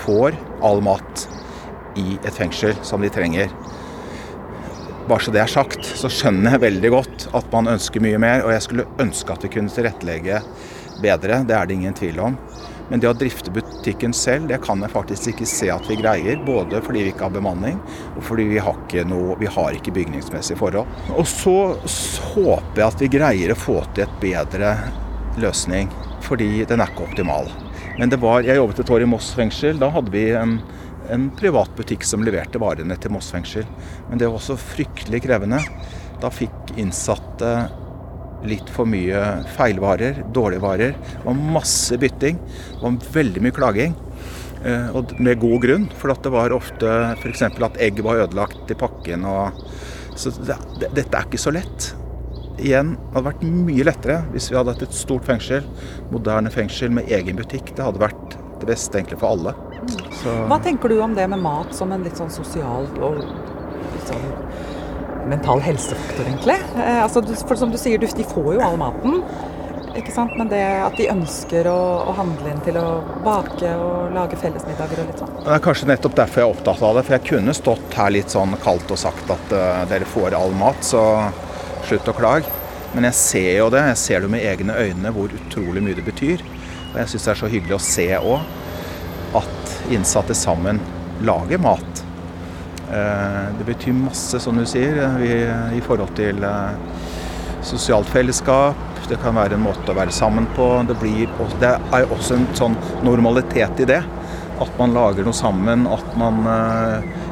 får 0.03 0.37
all 0.61 0.83
mat 0.85 1.25
i 1.97 2.19
et 2.21 2.37
fengsel 2.37 2.77
som 2.85 3.01
de 3.01 3.09
trenger. 3.09 3.49
Bare 5.09 5.25
så 5.25 5.33
det 5.33 5.41
er 5.41 5.49
sagt, 5.51 5.81
så 5.83 6.11
skjønner 6.11 6.55
jeg 6.55 6.65
veldig 6.67 6.93
godt 6.93 7.27
at 7.33 7.49
man 7.51 7.71
ønsker 7.73 8.03
mye 8.03 8.21
mer, 8.21 8.45
og 8.45 8.53
jeg 8.53 8.67
skulle 8.67 8.89
ønske 9.01 9.33
at 9.33 9.47
vi 9.47 9.55
kunne 9.57 9.73
tilrettelegge 9.73 10.43
bedre, 11.01 11.41
det 11.49 11.57
er 11.57 11.65
det 11.65 11.79
ingen 11.79 11.97
tvil 11.97 12.21
om. 12.29 12.37
Men 12.91 12.99
det 12.99 13.07
å 13.07 13.15
drifte 13.15 13.53
butikken 13.55 14.11
selv, 14.11 14.49
det 14.51 14.57
kan 14.65 14.81
jeg 14.83 14.91
faktisk 14.91 15.31
ikke 15.31 15.45
se 15.47 15.69
at 15.71 15.85
vi 15.87 15.95
greier. 16.01 16.41
Både 16.43 16.81
fordi 16.83 17.05
vi 17.05 17.13
ikke 17.13 17.29
har 17.29 17.35
bemanning, 17.37 17.79
og 18.17 18.25
fordi 18.27 18.49
vi 18.49 18.59
har 18.59 18.75
ikke, 18.83 19.05
noe, 19.07 19.37
vi 19.39 19.47
har 19.47 19.77
ikke 19.77 19.93
bygningsmessige 19.95 20.59
forhold. 20.59 20.91
Og 21.15 21.23
så 21.29 21.55
håper 22.33 22.81
jeg 22.81 22.87
at 22.89 23.05
vi 23.05 23.11
greier 23.15 23.55
å 23.55 23.59
få 23.59 23.79
til 23.95 24.03
et 24.03 24.17
bedre 24.19 24.75
løsning, 25.39 25.87
fordi 26.25 26.65
den 26.67 26.83
er 26.83 26.91
ikke 26.91 27.07
optimal. 27.07 27.47
Men 27.95 28.11
det 28.11 28.19
var, 28.19 28.43
jeg 28.43 28.59
jobbet 28.59 28.83
et 28.83 28.93
år 28.97 29.05
i 29.05 29.09
Moss 29.13 29.31
fengsel. 29.39 29.79
Da 29.79 29.87
hadde 29.95 30.11
vi 30.11 30.25
en, 30.35 30.57
en 31.15 31.29
privat 31.39 31.71
butikk 31.77 32.03
som 32.07 32.27
leverte 32.27 32.59
varene 32.59 32.99
til 32.99 33.15
Moss 33.15 33.31
fengsel. 33.31 33.67
Men 34.09 34.19
det 34.19 34.27
var 34.27 34.39
også 34.41 34.59
fryktelig 34.59 35.23
krevende. 35.23 35.63
Da 36.19 36.31
fikk 36.33 36.75
innsatte 36.75 37.55
litt 38.47 38.69
for 38.73 38.89
mye 38.89 39.21
feilvarer, 39.55 40.23
dårlige 40.33 40.63
varer. 40.63 40.95
Det 40.97 41.25
var 41.25 41.43
masse 41.57 41.97
bytting. 42.01 42.39
Det 42.41 42.81
var 42.81 42.99
veldig 43.17 43.43
mye 43.45 43.55
klaging. 43.55 43.95
Eh, 44.65 44.91
og 44.95 45.15
med 45.21 45.39
god 45.41 45.63
grunn, 45.63 45.87
for 45.97 46.13
det 46.13 46.33
var 46.33 46.53
ofte 46.53 46.91
f.eks. 47.17 47.47
at 47.49 47.81
egg 47.81 48.01
var 48.05 48.25
ødelagt 48.25 48.71
i 48.71 48.77
pakken. 48.77 49.25
Og, 49.25 49.63
så 50.19 50.33
det, 50.37 50.57
det, 50.81 50.91
dette 51.01 51.17
er 51.17 51.27
ikke 51.29 51.41
så 51.41 51.53
lett. 51.55 51.91
Igjen, 52.61 52.93
det 52.93 53.15
hadde 53.15 53.29
vært 53.31 53.45
mye 53.47 53.85
lettere 53.87 54.19
hvis 54.33 54.51
vi 54.51 54.57
hadde 54.59 54.75
hatt 54.75 54.85
et 54.85 54.93
stort 54.93 55.25
fengsel, 55.25 55.65
moderne 56.11 56.51
fengsel 56.53 56.93
med 56.93 57.09
egen 57.09 57.39
butikk. 57.39 57.73
Det 57.77 57.85
hadde 57.85 58.03
vært 58.03 58.37
det 58.61 58.69
beste 58.69 58.99
egentlig 58.99 59.17
for 59.21 59.33
alle. 59.33 59.55
Så, 60.21 60.33
Hva 60.49 60.59
tenker 60.61 60.91
du 60.91 60.99
om 61.01 61.15
det 61.17 61.25
med 61.31 61.41
mat 61.41 61.73
som 61.73 61.93
en 61.93 62.03
litt 62.05 62.19
sånn 62.19 62.29
sosial 62.33 62.85
og 63.01 63.23
sånn 64.05 64.27
mental 65.29 65.61
helsefaktor, 65.61 66.25
egentlig? 66.25 66.57
Eh, 66.77 67.03
altså, 67.03 67.23
for 67.47 67.59
som 67.59 67.71
du 67.71 67.77
sier, 67.77 68.01
de 68.01 68.27
får 68.27 68.53
jo 68.55 68.61
all 68.65 68.77
maten. 68.81 69.21
Ikke 69.97 70.13
sant? 70.15 70.31
Men 70.39 70.47
det 70.47 70.61
at 70.61 70.95
de 70.95 71.09
ønsker 71.11 71.67
å, 71.67 71.79
å 72.07 72.13
handle 72.15 72.53
inn 72.53 72.61
til 72.63 72.77
å 72.79 73.01
bake 73.25 73.73
og 73.75 74.13
lage 74.15 74.39
fellesmiddager 74.39 75.03
og 75.03 75.09
litt 75.09 75.19
sånn. 75.19 75.33
Det 75.43 75.51
er 75.57 75.63
kanskje 75.65 75.89
nettopp 75.89 76.15
derfor 76.21 76.41
jeg 76.41 76.47
er 76.47 76.55
opptatt 76.55 76.83
av 76.87 76.95
det. 76.97 77.03
For 77.07 77.17
jeg 77.17 77.27
kunne 77.27 77.55
stått 77.57 77.97
her 77.99 78.13
litt 78.15 78.31
sånn 78.31 78.55
kaldt 78.63 78.93
og 78.93 79.01
sagt 79.01 79.33
at 79.35 79.51
uh, 79.51 79.83
dere 79.91 80.07
får 80.07 80.37
all 80.37 80.55
mat, 80.55 80.79
så 80.85 81.03
slutt 81.89 82.07
å 82.07 82.15
klage. 82.15 82.55
Men 82.95 83.07
jeg 83.09 83.19
ser 83.19 83.51
jo 83.57 83.67
det. 83.73 83.83
Jeg 83.91 83.99
ser 83.99 84.23
det 84.23 84.31
med 84.31 84.47
egne 84.47 84.79
øyne 84.79 85.11
hvor 85.15 85.35
utrolig 85.35 85.83
mye 85.83 85.99
det 85.99 86.07
betyr. 86.07 86.43
Og 86.91 86.97
jeg 87.01 87.13
syns 87.13 87.27
det 87.27 87.33
er 87.35 87.41
så 87.43 87.51
hyggelig 87.51 87.77
å 87.77 87.83
se 87.83 88.07
òg 88.19 89.37
at 89.41 89.75
innsatte 89.91 90.35
sammen 90.35 90.79
lager 91.23 91.59
mat. 91.61 92.05
Eh, 92.91 93.47
Det 93.57 93.63
betyr 93.65 93.93
masse, 93.93 94.39
som 94.39 94.57
du 94.57 94.65
sier, 94.65 94.97
eh, 94.99 95.77
i 95.77 95.81
forhold 95.81 96.11
til 96.15 96.43
eh, 96.43 96.71
sosialt 97.63 98.09
fellesskap. 98.11 98.75
Det 99.07 99.19
kan 99.21 99.35
være 99.35 99.55
en 99.55 99.63
måte 99.63 99.91
å 99.91 99.95
være 99.95 100.11
sammen 100.11 100.47
på. 100.55 100.67
Det, 100.87 100.97
blir, 100.99 101.29
det 101.59 101.71
er 101.71 102.11
også 102.11 102.35
en 102.35 102.47
sånn 102.55 102.75
normalitet 103.03 103.79
i 103.79 103.87
det. 103.87 104.01
At 104.61 104.71
man 104.79 104.93
lager 104.95 105.23
noe 105.23 105.35
sammen. 105.35 105.87
At 105.87 106.15
man 106.19 106.43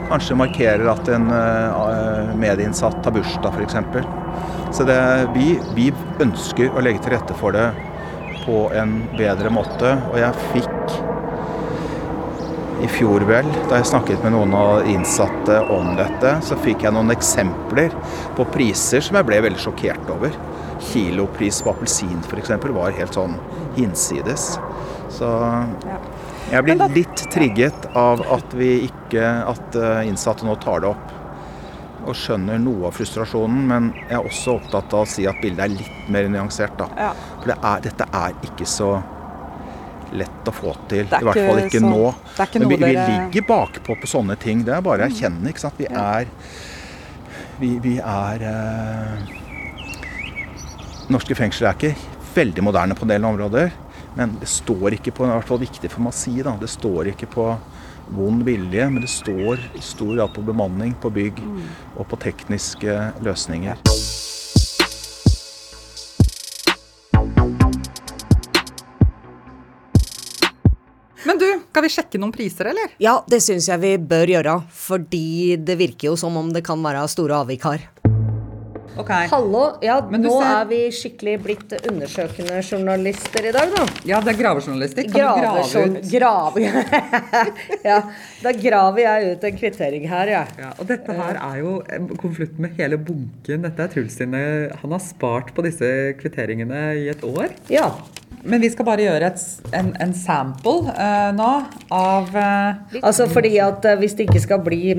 kanskje 0.10 0.36
markerer 0.36 0.89
at 0.92 1.08
en 1.13 1.30
medieinnsatt 2.39 3.06
har 3.06 3.16
bursdag, 3.16 3.54
f.eks. 3.54 4.75
Så 4.75 4.88
det, 4.89 4.98
vi, 5.38 5.54
vi 5.78 5.92
ønsker 6.25 6.74
å 6.74 6.84
legge 6.84 7.06
til 7.06 7.16
rette 7.16 7.38
for 7.38 7.56
det 7.56 7.70
på 8.44 8.66
en 8.75 8.98
bedre 9.16 9.54
måte. 9.54 9.94
Og 10.10 10.20
jeg 10.20 10.50
fikk 10.56 10.69
fjor 12.93 13.24
vel, 13.29 13.48
da 13.69 13.79
jeg 13.79 13.89
snakket 13.91 14.24
med 14.25 14.34
noen 14.36 14.53
av 14.58 14.88
innsatte 14.89 15.60
om 15.74 15.93
dette, 15.98 16.36
så 16.46 16.58
fikk 16.63 16.86
jeg 16.86 16.96
noen 16.96 17.13
eksempler 17.13 17.93
på 18.38 18.46
priser 18.53 19.03
som 19.05 19.19
jeg 19.19 19.27
ble 19.29 19.41
veldig 19.46 19.62
sjokkert 19.63 20.10
over. 20.13 20.36
Kilopris 20.89 21.62
på 21.65 21.74
appelsin 21.74 22.22
f.eks. 22.24 22.51
var 22.75 22.96
helt 22.96 23.15
sånn 23.17 23.36
hinsides. 23.77 24.51
Så 25.13 25.29
jeg 26.50 26.65
blir 26.65 26.81
litt 26.96 27.24
trigget 27.34 27.89
av 27.98 28.22
at 28.31 28.53
vi 28.58 28.69
ikke 28.86 29.24
At 29.50 29.75
eh, 29.75 30.08
innsatte 30.08 30.46
nå 30.46 30.53
tar 30.62 30.84
det 30.84 30.91
opp 30.93 31.15
og 32.10 32.15
skjønner 32.15 32.62
noe 32.63 32.88
av 32.88 32.96
frustrasjonen, 32.96 33.65
men 33.69 33.89
jeg 34.08 34.15
er 34.15 34.25
også 34.25 34.55
opptatt 34.55 34.93
av 34.96 35.03
å 35.03 35.10
si 35.10 35.25
at 35.29 35.38
bildet 35.43 35.65
er 35.65 35.74
litt 35.74 36.08
mer 36.10 36.29
nyansert, 36.31 36.77
da. 36.79 36.88
For 37.41 37.51
det 37.51 37.58
er, 37.60 37.81
dette 37.86 38.08
er 38.22 38.38
ikke 38.48 38.67
så 38.69 38.93
lett 40.12 40.48
å 40.50 40.54
få 40.54 40.74
til. 40.89 41.06
I 41.06 41.24
hvert 41.24 41.39
fall 41.48 41.62
ikke 41.63 41.80
så- 41.80 41.89
nå. 41.89 42.13
er 42.39 42.46
ikke 42.46 42.60
Men 42.60 42.70
vi, 42.70 42.75
vi 42.75 42.94
ligger 42.94 43.48
bakpå 43.48 43.96
på 44.01 44.08
sånne 44.08 44.38
ting. 44.39 44.63
Det 44.63 44.74
er 44.74 44.82
bare 44.82 45.06
å 45.06 45.10
erkjenne. 45.10 45.48
ikke 45.50 45.60
sant? 45.60 45.78
Vi 45.78 45.86
er 45.86 46.27
Vi, 47.60 47.77
vi 47.79 47.98
er 48.00 48.42
eh, 48.42 49.18
Norske 51.10 51.36
fengsler 51.36 51.70
er 51.70 51.74
ikke 51.75 51.96
veldig 52.36 52.64
moderne 52.64 52.96
på 52.96 53.03
en 53.03 53.10
del 53.10 53.25
områder. 53.25 53.72
Men 54.16 54.38
det 54.40 54.48
står 54.48 54.96
ikke 54.98 55.12
på, 55.12 55.25
det 55.25 55.29
er 55.29 55.36
i 55.36 55.40
hvert 55.42 55.48
fall 55.48 55.62
viktig 55.64 55.92
for 55.92 56.01
meg 56.05 56.14
å 56.14 56.18
si, 56.18 56.42
da, 56.42 56.55
det 56.60 56.70
står 56.70 57.12
ikke 57.14 57.27
på 57.29 57.46
vond 58.10 58.42
vilje, 58.44 58.88
men 58.90 59.01
det 59.01 59.10
står 59.12 59.60
i 59.77 59.81
stor 59.86 60.16
grad 60.16 60.33
på 60.33 60.44
bemanning, 60.46 60.96
på 61.00 61.12
bygg 61.14 61.40
og 61.96 62.07
på 62.10 62.18
tekniske 62.20 62.96
løsninger. 63.22 63.77
Skal 71.79 71.87
vi 71.87 71.96
sjekke 71.96 72.20
noen 72.20 72.33
priser, 72.35 72.68
eller? 72.74 72.92
Ja, 73.00 73.13
det 73.31 73.39
syns 73.46 73.70
jeg 73.70 73.79
vi 73.79 73.94
bør 74.11 74.27
gjøre, 74.33 74.57
fordi 74.75 75.55
det 75.63 75.77
virker 75.79 76.09
jo 76.11 76.18
som 76.20 76.35
om 76.35 76.50
det 76.51 76.65
kan 76.68 76.81
være 76.83 77.05
store 77.07 77.37
avvik 77.46 77.63
her. 77.63 77.85
Okay. 79.00 79.29
Hallo, 79.31 79.77
ja, 79.79 80.01
nå 80.11 80.27
ser- 80.27 80.50
er 80.57 80.65
vi 80.68 80.79
skikkelig 80.92 81.37
blitt 81.46 81.72
undersøkende 81.87 82.57
journalister 82.68 83.48
i 83.48 83.53
dag, 83.55 83.72
da. 83.72 83.85
Ja, 84.03 84.20
det 84.20 84.33
er 84.33 84.39
gravejournalistikk. 84.42 85.13
Kan 85.13 85.24
du 85.24 85.39
grave 85.39 85.85
ut 85.85 86.09
grave 86.11 86.65
Ja, 87.94 88.01
da 88.44 88.51
graver 88.59 89.00
jeg 89.05 89.31
ut 89.37 89.48
en 89.48 89.57
kvittering 89.61 90.09
her, 90.11 90.33
jeg. 90.33 90.51
ja, 90.59 90.74
Og 90.75 90.89
dette 90.92 91.15
her 91.15 91.39
er 91.39 91.61
jo 91.61 91.77
konflikt 92.20 92.59
med 92.59 92.75
hele 92.75 93.00
bunken. 93.00 93.63
Dette 93.70 93.87
er 93.87 93.94
Truls 93.96 94.20
sine 94.20 94.44
Han 94.83 94.92
har 94.98 95.00
spart 95.07 95.55
på 95.55 95.63
disse 95.63 95.94
kvitteringene 96.20 96.83
i 97.00 97.07
et 97.15 97.24
år. 97.24 97.55
Ja. 97.72 97.94
Men 98.44 98.62
vi 98.64 98.70
skal 98.72 98.88
bare 98.88 99.04
gjøre 99.08 99.32
et, 99.32 99.42
en, 99.75 99.90
en 100.00 100.14
sample 100.16 100.94
uh, 100.94 101.32
nå 101.36 101.50
av 101.92 102.30
uh, 102.36 103.00
Altså 103.02 103.28
fordi 103.32 103.58
at 103.64 103.84
uh, 103.86 103.98
hvis 104.00 104.16
det 104.16 104.30
ikke 104.30 104.44
skal 104.46 104.64
bli 104.66 104.94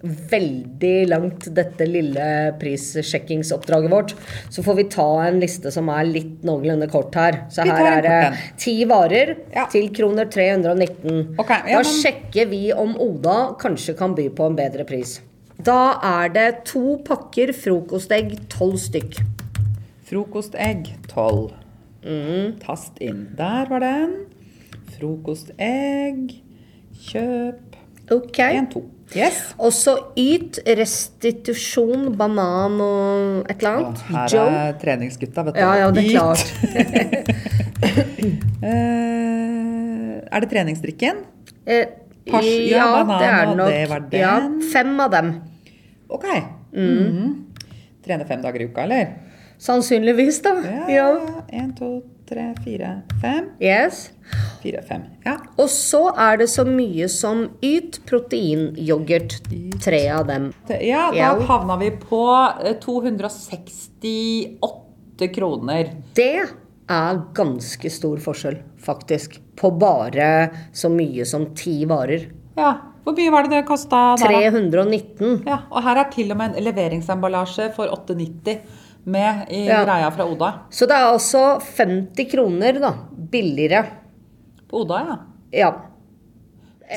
veldig 0.00 1.08
langt 1.10 1.48
dette 1.52 1.84
lille 1.84 2.26
prissjekkingsoppdraget 2.60 3.92
vårt, 3.92 4.14
så 4.48 4.62
får 4.64 4.78
vi 4.78 4.86
ta 4.92 5.08
en 5.26 5.40
liste 5.42 5.72
som 5.74 5.90
er 5.92 6.08
litt 6.08 6.44
noenlunde 6.46 6.88
kort 6.88 7.16
her. 7.20 7.42
Så 7.52 7.66
her 7.68 7.88
er 7.90 8.06
det 8.06 8.20
ti 8.60 8.78
varer 8.88 9.34
Ja. 9.54 9.66
til 9.68 9.90
kroner 9.92 10.24
319. 10.24 11.36
Okay, 11.36 11.68
ja, 11.68 11.82
da 11.82 11.84
sjekker 11.84 12.48
vi 12.48 12.72
om 12.72 12.96
Oda 12.96 13.54
kanskje 13.60 13.96
kan 13.98 14.14
by 14.16 14.30
på 14.32 14.48
en 14.48 14.56
bedre 14.56 14.88
pris. 14.88 15.18
Da 15.60 16.00
er 16.00 16.32
det 16.32 16.64
to 16.64 16.96
pakker 17.04 17.52
frokostegg, 17.52 18.38
tolv 18.48 18.80
stykk. 18.80 19.20
frokostegg 20.10 20.94
12. 22.02 22.58
Tast 22.64 22.98
inn. 23.04 23.26
Der 23.38 23.68
var 23.70 23.80
den. 23.84 24.14
Frokostegg. 24.96 26.32
Kjøp. 27.10 27.76
Ok. 28.10 28.38
1, 28.38 28.70
2. 28.72 28.82
Yes. 29.16 29.38
Og 29.58 29.72
så 29.74 29.96
yt 30.18 30.60
restitusjon, 30.78 32.12
banan 32.18 32.76
og 32.80 33.46
et 33.50 33.56
eller 33.58 33.70
annet. 33.80 33.86
annet. 33.86 34.02
her 34.14 34.34
Joe. 34.36 34.50
er 34.60 34.76
treningsgutta, 34.78 35.42
vet 35.48 35.54
du. 35.56 35.60
Ja, 35.60 35.72
ja, 35.80 35.90
det 35.90 36.04
er 36.04 36.10
klart. 36.14 36.44
Eh, 38.60 40.16
er 40.30 40.42
det 40.44 40.48
treningsdrikken? 40.50 41.22
Eh, 41.66 41.86
Pars- 42.28 42.44
ja, 42.44 42.76
ja, 42.76 42.88
banan, 43.04 43.18
det 43.22 43.28
er 43.30 43.46
det 43.46 43.56
nok. 43.56 43.70
det 43.72 43.88
var 43.88 44.00
den. 44.10 44.20
Ja, 44.20 44.34
fem 44.72 45.00
av 45.00 45.10
dem. 45.14 45.30
Ok. 46.12 46.26
Mhm. 46.76 47.30
Trene 48.04 48.26
fem 48.28 48.42
dager 48.44 48.60
i 48.60 48.66
uka, 48.68 48.82
eller? 48.84 49.06
Sannsynligvis, 49.60 50.42
da. 50.42 50.56
Ja. 50.88 51.20
Én, 51.52 51.74
to, 51.76 52.00
tre, 52.28 52.54
fire, 52.64 53.02
fem. 53.20 53.44
Yes. 53.60 54.10
Fire, 54.62 54.82
fem. 54.88 55.02
Ja. 55.24 55.36
Og 55.60 55.68
så 55.68 56.14
er 56.16 56.36
det 56.40 56.48
så 56.48 56.64
mye 56.64 57.08
som 57.12 57.50
Yt 57.60 58.00
proteinyoghurt. 58.08 59.36
Tre 59.84 60.00
av 60.16 60.26
dem. 60.32 60.48
Ja, 60.80 61.12
da 61.12 61.36
havna 61.44 61.76
vi 61.82 61.90
på 61.92 62.22
eh, 62.64 62.72
268 62.80 65.28
kroner. 65.36 65.92
Det 66.16 66.40
er 66.88 67.20
ganske 67.36 67.90
stor 67.92 68.16
forskjell, 68.24 68.64
faktisk. 68.80 69.36
På 69.60 69.68
bare 69.76 70.48
så 70.72 70.88
mye 70.88 71.28
som 71.28 71.52
ti 71.52 71.84
varer. 71.84 72.32
Ja. 72.56 72.78
Hvor 73.04 73.12
mye 73.16 73.32
var 73.32 73.44
det 73.44 73.56
det 73.56 73.66
kosta? 73.68 74.16
319. 74.20 75.42
Ja, 75.48 75.58
og 75.68 75.84
her 75.84 75.96
er 76.00 76.08
til 76.12 76.32
og 76.32 76.36
med 76.40 76.54
en 76.54 76.64
leveringsemballasje 76.64 77.72
for 77.76 77.92
8,90 77.92 78.88
med 79.06 79.46
i 79.50 79.66
Ja. 79.66 79.84
greia 79.84 80.10
fra 80.12 80.24
Oda. 80.26 80.52
Så 80.70 80.86
det 80.86 80.96
er 80.96 81.12
altså 81.12 81.60
50 81.60 82.24
kroner, 82.30 82.80
da. 82.80 82.92
Billigere. 83.30 83.86
På 84.68 84.82
Oda, 84.84 85.00
ja. 85.06 85.16
Ja. 85.52 85.72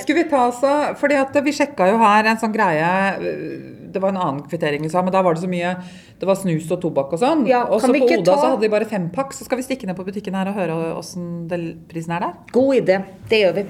Skulle 0.02 0.24
vi 0.24 0.30
ta 0.30 0.52
så, 0.52 0.96
Fordi 0.98 1.16
at 1.16 1.34
vi 1.46 1.52
sjekka 1.52 1.86
jo 1.92 1.98
her 2.02 2.26
en 2.26 2.38
sånn 2.38 2.52
greie 2.54 3.92
Det 3.94 4.02
var 4.02 4.10
en 4.10 4.18
annen 4.18 4.42
kvittering 4.50 4.82
vi 4.82 4.90
sa, 4.90 5.04
men 5.04 5.12
da 5.14 5.22
var 5.22 5.36
det 5.36 5.44
så 5.44 5.48
mye 5.50 5.76
Det 6.20 6.26
var 6.26 6.36
snus 6.36 6.66
og 6.72 6.82
tobakk 6.82 7.14
og 7.14 7.20
sånn. 7.20 7.46
Ja, 7.48 7.64
og 7.66 7.80
så 7.82 7.92
på 7.94 8.02
Oda 8.08 8.24
ta- 8.24 8.38
så 8.42 8.50
hadde 8.54 8.62
de 8.62 8.70
bare 8.70 8.86
fempakk. 8.86 9.34
Så 9.34 9.44
skal 9.46 9.58
vi 9.58 9.64
stikke 9.64 9.86
ned 9.86 9.96
på 9.96 10.06
butikken 10.06 10.34
her 10.34 10.48
og 10.48 10.56
høre 10.56 10.96
åssen 10.98 11.48
prisen 11.90 12.12
er 12.16 12.20
der. 12.22 12.34
God 12.52 12.76
idé. 12.76 13.04
Det 13.30 13.42
gjør 13.44 13.54
vi. 13.56 13.66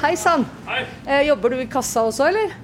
Hei 0.00 0.16
sann. 0.16 0.46
Eh, 1.06 1.20
jobber 1.22 1.50
du 1.50 1.60
i 1.62 1.66
kassa 1.66 2.02
også, 2.06 2.28
eller? 2.28 2.56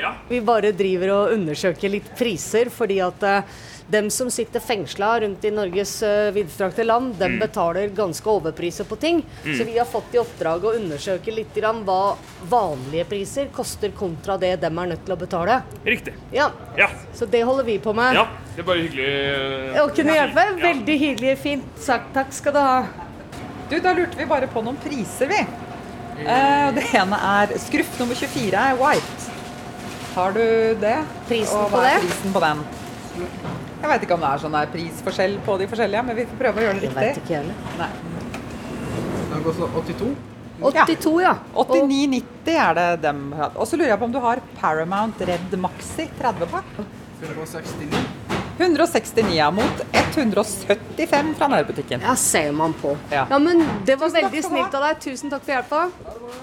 ja. 0.00 0.14
Vi 0.28 0.40
bare 0.40 0.70
driver 0.72 1.10
og 1.12 1.32
undersøker 1.34 1.90
litt 1.92 2.06
priser, 2.16 2.70
fordi 2.72 2.96
at 3.04 3.22
eh, 3.28 3.50
dem 3.92 4.08
som 4.12 4.30
sitter 4.32 4.62
fengsla 4.64 5.10
rundt 5.20 5.44
i 5.44 5.50
Norges 5.52 5.92
eh, 6.06 6.30
vidstrakte 6.32 6.84
land, 6.86 7.14
dem 7.20 7.36
betaler 7.40 7.92
ganske 7.94 8.30
overpriser 8.32 8.88
på 8.88 8.96
ting. 9.00 9.20
Så 9.44 9.66
vi 9.68 9.76
har 9.78 9.86
fått 9.88 10.16
i 10.16 10.20
oppdrag 10.22 10.64
å 10.64 10.72
undersøke 10.78 11.34
litt 11.36 11.52
grann 11.56 11.82
hva 11.86 12.16
vanlige 12.48 13.04
priser 13.12 13.52
koster 13.54 13.92
kontra 13.96 14.38
det 14.40 14.54
dem 14.64 14.80
er 14.82 14.94
nødt 14.94 15.04
til 15.06 15.14
å 15.14 15.20
betale. 15.20 15.60
Riktig. 15.84 16.16
Ja, 16.32 16.50
Ja. 16.78 16.88
Så 17.14 17.26
det 17.28 17.44
holder 17.44 17.64
vi 17.68 17.78
på 17.82 17.92
med. 17.96 18.14
ja. 18.18 18.26
Det 18.56 18.64
er 18.64 18.66
bare 18.66 18.82
hyggelig. 18.82 19.80
Å 19.84 19.86
kunne 19.94 20.14
hjelpe? 20.16 20.44
Veldig 20.64 20.98
hyggelig. 20.98 21.36
Fint 21.38 21.78
sagt. 21.78 22.08
Takk 22.16 22.32
skal 22.34 22.56
du 22.56 22.58
ha. 22.58 22.78
Du, 23.70 23.76
da 23.84 23.92
lurte 23.94 24.16
vi 24.18 24.26
bare 24.26 24.48
på 24.50 24.64
noen 24.64 24.78
priser, 24.82 25.28
vi. 25.30 25.67
Eh, 26.18 26.68
det 26.74 26.84
ene 26.98 27.18
er 27.30 27.52
skruff 27.62 27.98
nummer 28.00 28.18
24 28.18 28.58
er 28.58 28.78
white. 28.80 29.28
Har 30.14 30.32
du 30.34 30.42
det? 30.82 30.96
Prisen 31.28 31.54
Og 31.60 31.68
på 31.70 31.78
hva 31.78 31.84
er 31.86 31.98
det? 31.98 32.08
prisen 32.08 32.34
på 32.34 32.42
den? 32.42 32.64
Jeg 33.78 33.90
veit 33.92 34.02
ikke 34.06 34.16
om 34.16 34.24
det 34.24 34.30
er 34.32 34.40
sånn 34.42 34.56
der 34.56 34.70
prisforskjell 34.72 35.36
på 35.46 35.54
de 35.60 35.68
forskjellige, 35.70 36.02
men 36.08 36.16
vi 36.18 36.24
får 36.26 36.40
prøve 36.40 36.58
å 36.58 36.64
gjøre 36.66 36.80
det 36.80 36.88
riktig. 36.88 37.04
Jeg 37.04 37.14
vet 37.14 37.20
ikke 37.22 37.36
heller. 37.38 37.54
Nei. 37.78 37.90
Den 39.30 39.44
koster 39.46 39.76
82. 39.78 40.10
82, 40.58 41.12
ja. 41.22 41.34
Og 41.54 41.70
89,90 41.76 42.56
er 42.58 42.74
det 42.74 42.86
dem. 43.04 43.20
Og 43.54 43.66
så 43.70 43.78
lurer 43.78 43.92
jeg 43.92 44.00
på 44.00 44.08
om 44.08 44.14
du 44.16 44.18
har 44.24 44.42
Paramount 44.58 45.20
Red 45.28 45.54
Maxi 45.62 46.08
30 46.18 46.50
pakk? 46.50 46.80
169. 47.22 48.02
169 48.58 49.34
ja, 49.36 49.50
mot 49.54 49.82
175 49.92 51.34
fra 51.38 51.48
nærbutikken. 51.48 52.02
Ja, 52.02 52.14
ser 52.18 52.52
man 52.52 52.74
på. 52.74 52.96
Ja. 53.10 53.26
Ja, 53.30 53.38
men 53.38 53.62
det 53.86 53.98
var 54.00 54.10
Tusen 54.10 54.22
veldig 54.24 54.44
snilt 54.44 54.74
av 54.74 54.82
deg. 54.88 55.00
Tusen 55.04 55.30
takk 55.30 55.44
for 55.46 55.54
hjelpa. 55.54 55.82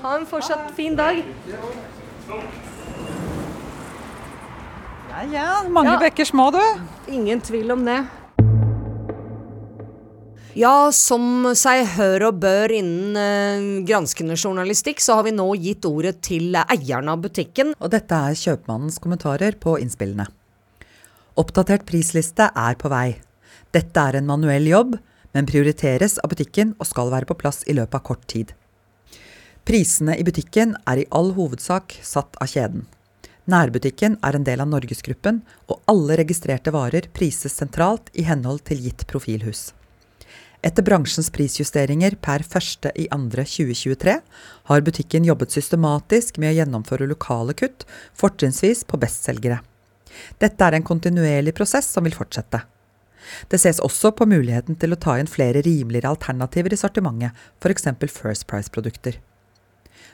Ha 0.03 0.13
en 0.19 0.27
fortsatt 0.29 0.69
fin 0.77 0.95
dag. 0.95 1.19
Ja, 5.09 5.23
ja, 5.31 5.49
mange 5.69 5.91
Ja. 5.93 5.99
bekker 5.99 6.25
små, 6.25 6.51
du. 6.51 6.61
Ingen 7.11 7.41
tvil 7.41 7.71
om 7.71 7.85
det. 7.85 8.05
Ja, 10.55 10.89
som 10.91 11.49
seg 11.53 11.85
hør 11.97 12.29
og 12.29 12.39
bør 12.39 12.71
innen 12.71 13.17
eh, 13.19 13.83
granskende 13.83 14.37
journalistikk, 14.39 15.01
så 15.03 15.15
har 15.19 15.23
vi 15.27 15.31
nå 15.35 15.49
gitt 15.59 15.83
ordet 15.83 16.21
til 16.23 16.55
eieren 16.55 17.09
av 17.11 17.19
butikken. 17.19 17.73
Og 17.81 17.91
dette 17.91 18.15
er 18.15 18.37
kjøpmannens 18.39 18.99
kommentarer 19.03 19.57
på 19.59 19.75
innspillene. 19.83 20.29
Oppdatert 21.35 21.83
prisliste 21.83 22.47
er 22.55 22.77
på 22.79 22.87
vei. 22.87 23.17
Dette 23.75 23.99
er 23.99 24.15
en 24.15 24.27
manuell 24.29 24.69
jobb, 24.69 24.93
men 25.35 25.47
prioriteres 25.49 26.15
av 26.23 26.31
butikken 26.31 26.71
og 26.79 26.87
skal 26.87 27.11
være 27.11 27.27
på 27.27 27.35
plass 27.41 27.65
i 27.67 27.75
løpet 27.75 27.97
av 27.99 28.05
kort 28.07 28.23
tid. 28.31 28.53
Prisene 29.67 30.15
i 30.15 30.23
butikken 30.23 30.77
er 30.87 31.01
i 31.01 31.07
all 31.11 31.33
hovedsak 31.35 31.97
satt 32.05 32.39
av 32.39 32.47
kjeden. 32.53 32.85
Nærbutikken 33.51 34.15
er 34.25 34.37
en 34.37 34.47
del 34.47 34.63
av 34.63 34.71
Norgesgruppen, 34.71 35.43
og 35.67 35.83
alle 35.91 36.21
registrerte 36.21 36.71
varer 36.73 37.11
prises 37.13 37.59
sentralt 37.59 38.07
i 38.15 38.23
henhold 38.25 38.63
til 38.69 38.79
gitt 38.87 39.03
profilhus. 39.11 39.73
Etter 40.65 40.87
bransjens 40.87 41.27
prisjusteringer 41.35 42.15
per 42.25 42.47
1.2.2023 42.47 44.17
har 44.71 44.87
butikken 44.87 45.27
jobbet 45.27 45.53
systematisk 45.53 46.39
med 46.39 46.53
å 46.55 46.57
gjennomføre 46.61 47.11
lokale 47.11 47.53
kutt, 47.59 47.83
fortrinnsvis 48.17 48.87
på 48.87 48.97
bestselgere. 49.03 49.59
Dette 50.41 50.65
er 50.65 50.77
en 50.77 50.85
kontinuerlig 50.85 51.55
prosess 51.57 51.89
som 51.93 52.07
vil 52.07 52.15
fortsette. 52.17 52.63
Det 53.49 53.59
ses 53.61 53.81
også 53.81 54.11
på 54.17 54.27
muligheten 54.29 54.77
til 54.79 54.93
å 54.93 54.99
ta 55.01 55.17
inn 55.19 55.29
flere 55.29 55.63
rimeligere 55.65 56.11
alternativer 56.13 56.75
i 56.75 56.79
sortimentet, 56.79 57.33
f.eks. 57.61 57.89
First 58.05 58.47
Price-produkter. 58.51 59.17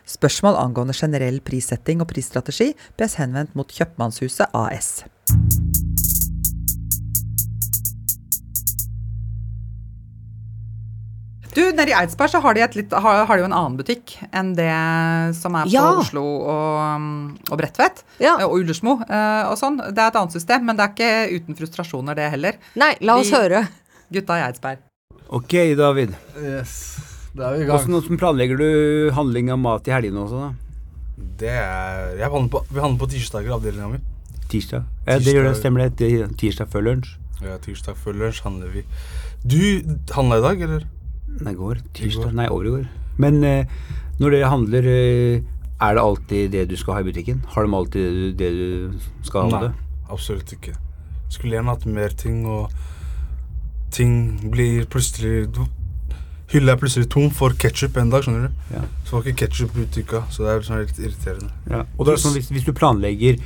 Spørsmål 0.08 0.58
angående 0.58 0.96
generell 0.98 1.40
prissetting 1.46 2.02
og 2.02 2.10
prisstrategi 2.14 2.72
bes 3.00 3.20
henvendt 3.22 3.56
mot 3.60 3.70
Kjøpmannshuset 3.72 4.56
AS. 4.58 4.94
Du, 11.56 11.62
Nede 11.76 11.90
i 11.92 11.96
Eidsberg 11.98 12.32
så 12.32 12.40
har 12.44 12.56
de, 12.56 12.62
et 12.64 12.76
litt, 12.80 12.94
har, 12.94 13.26
har 13.28 13.38
de 13.38 13.44
jo 13.44 13.48
en 13.50 13.56
annen 13.58 13.76
butikk 13.80 14.14
enn 14.32 14.54
det 14.56 14.70
som 15.36 15.56
er 15.60 15.66
på 15.68 15.74
Ja. 15.74 15.84
Oslo 16.00 16.24
og, 16.24 17.42
og 17.52 17.58
Bredtvet. 17.60 18.04
Ja. 18.24 18.38
Og 18.46 18.56
Ullersmo 18.62 18.98
eh, 19.04 19.44
og 19.50 19.58
sånn. 19.60 19.82
Det 19.84 20.00
er 20.00 20.08
et 20.14 20.20
annet 20.22 20.36
system, 20.38 20.64
men 20.70 20.80
det 20.80 20.86
er 20.86 20.94
ikke 20.96 21.42
uten 21.42 21.58
frustrasjoner, 21.60 22.16
det 22.16 22.30
heller. 22.38 22.60
Nei, 22.80 22.94
la 23.04 23.18
oss 23.20 23.28
Vi- 23.32 23.36
høre. 23.36 23.66
Gutta 24.12 24.38
i 24.40 24.46
Eidsberg. 24.48 24.80
Ok, 25.32 25.54
David. 25.80 26.16
Yes, 26.40 26.72
da 27.36 27.50
er 27.52 27.58
vi 27.58 27.64
i 27.64 27.68
gang. 27.68 27.76
Hvordan, 27.78 27.94
hvordan 28.00 28.20
planlegger 28.20 28.58
du 28.60 29.12
handling 29.16 29.52
av 29.54 29.60
mat 29.64 29.88
i 29.88 29.94
helgene 29.96 30.24
også, 30.26 30.42
da? 30.48 30.52
Det 31.42 31.52
er 31.52 32.16
jeg 32.20 32.30
handler 32.32 32.50
på, 32.52 32.64
Vi 32.72 32.80
handler 32.84 33.00
på 33.06 33.10
tirsdager, 33.12 33.54
avdelinga 33.56 33.88
mi. 33.94 34.00
Tirsdag? 34.52 34.84
Ja, 35.08 35.20
det 35.24 35.32
gjør 35.36 35.48
det, 35.48 35.54
stemmer. 35.62 35.88
Det- 35.96 36.32
Tirsdag 36.40 36.68
før 36.74 36.84
lunsj? 36.90 37.14
Ja, 37.44 37.56
tirsdag 37.64 37.96
før 37.98 38.14
lunsj 38.20 38.42
handler 38.44 38.68
vi. 38.76 38.84
Du 39.48 39.62
handla 40.16 40.38
i 40.42 40.44
dag, 40.48 40.62
eller? 40.68 40.84
Nei, 41.42 41.56
går. 41.58 41.82
Tirsdag? 41.98 42.36
Nei, 42.38 42.48
over 42.52 42.68
i 42.68 42.76
går. 42.76 42.86
Men 43.22 43.42
eh, 43.48 43.66
når 44.22 44.36
dere 44.36 44.52
handler, 44.52 44.88
eh, 44.92 45.42
er 45.82 45.98
det 45.98 46.04
alltid 46.04 46.52
det 46.54 46.68
du 46.70 46.78
skal 46.78 46.98
ha 46.98 47.02
i 47.02 47.08
butikken? 47.08 47.42
Har 47.56 47.66
de 47.66 47.76
alltid 47.76 48.04
det 48.04 48.14
du, 48.14 48.32
det 48.38 48.52
du 48.54 49.28
skal 49.28 49.50
Nei, 49.50 49.72
absolutt 50.12 50.52
ikke. 50.54 50.76
Skulle 51.32 51.58
gjerne 51.58 51.74
hatt 51.74 51.88
mer 51.90 52.14
ting, 52.18 52.44
og 52.46 52.70
ting 53.92 54.52
blir 54.52 54.86
plutselig 54.92 55.50
Hylla 56.52 56.74
er 56.74 56.80
plutselig 56.82 57.08
tom 57.08 57.30
for 57.32 57.56
ketsjup 57.56 57.96
en 57.96 58.10
dag, 58.12 58.26
skjønner 58.26 58.50
du. 58.50 58.64
Ja. 58.76 58.82
Så 59.08 59.16
var 59.16 59.24
ikke 59.24 59.46
ketsjup 59.46 59.72
i 59.72 59.86
butikken 59.86 60.26
så 60.36 60.44
det 60.44 60.52
er 60.52 60.66
sånn 60.68 60.82
litt 60.82 60.98
irriterende. 61.00 61.52
Ja. 61.72 61.86
Og 61.96 62.08
det 62.08 62.18
er 62.18 62.20
sånn, 62.20 62.36
hvis, 62.36 62.50
hvis 62.52 62.66
du 62.68 62.74
planlegger 62.76 63.40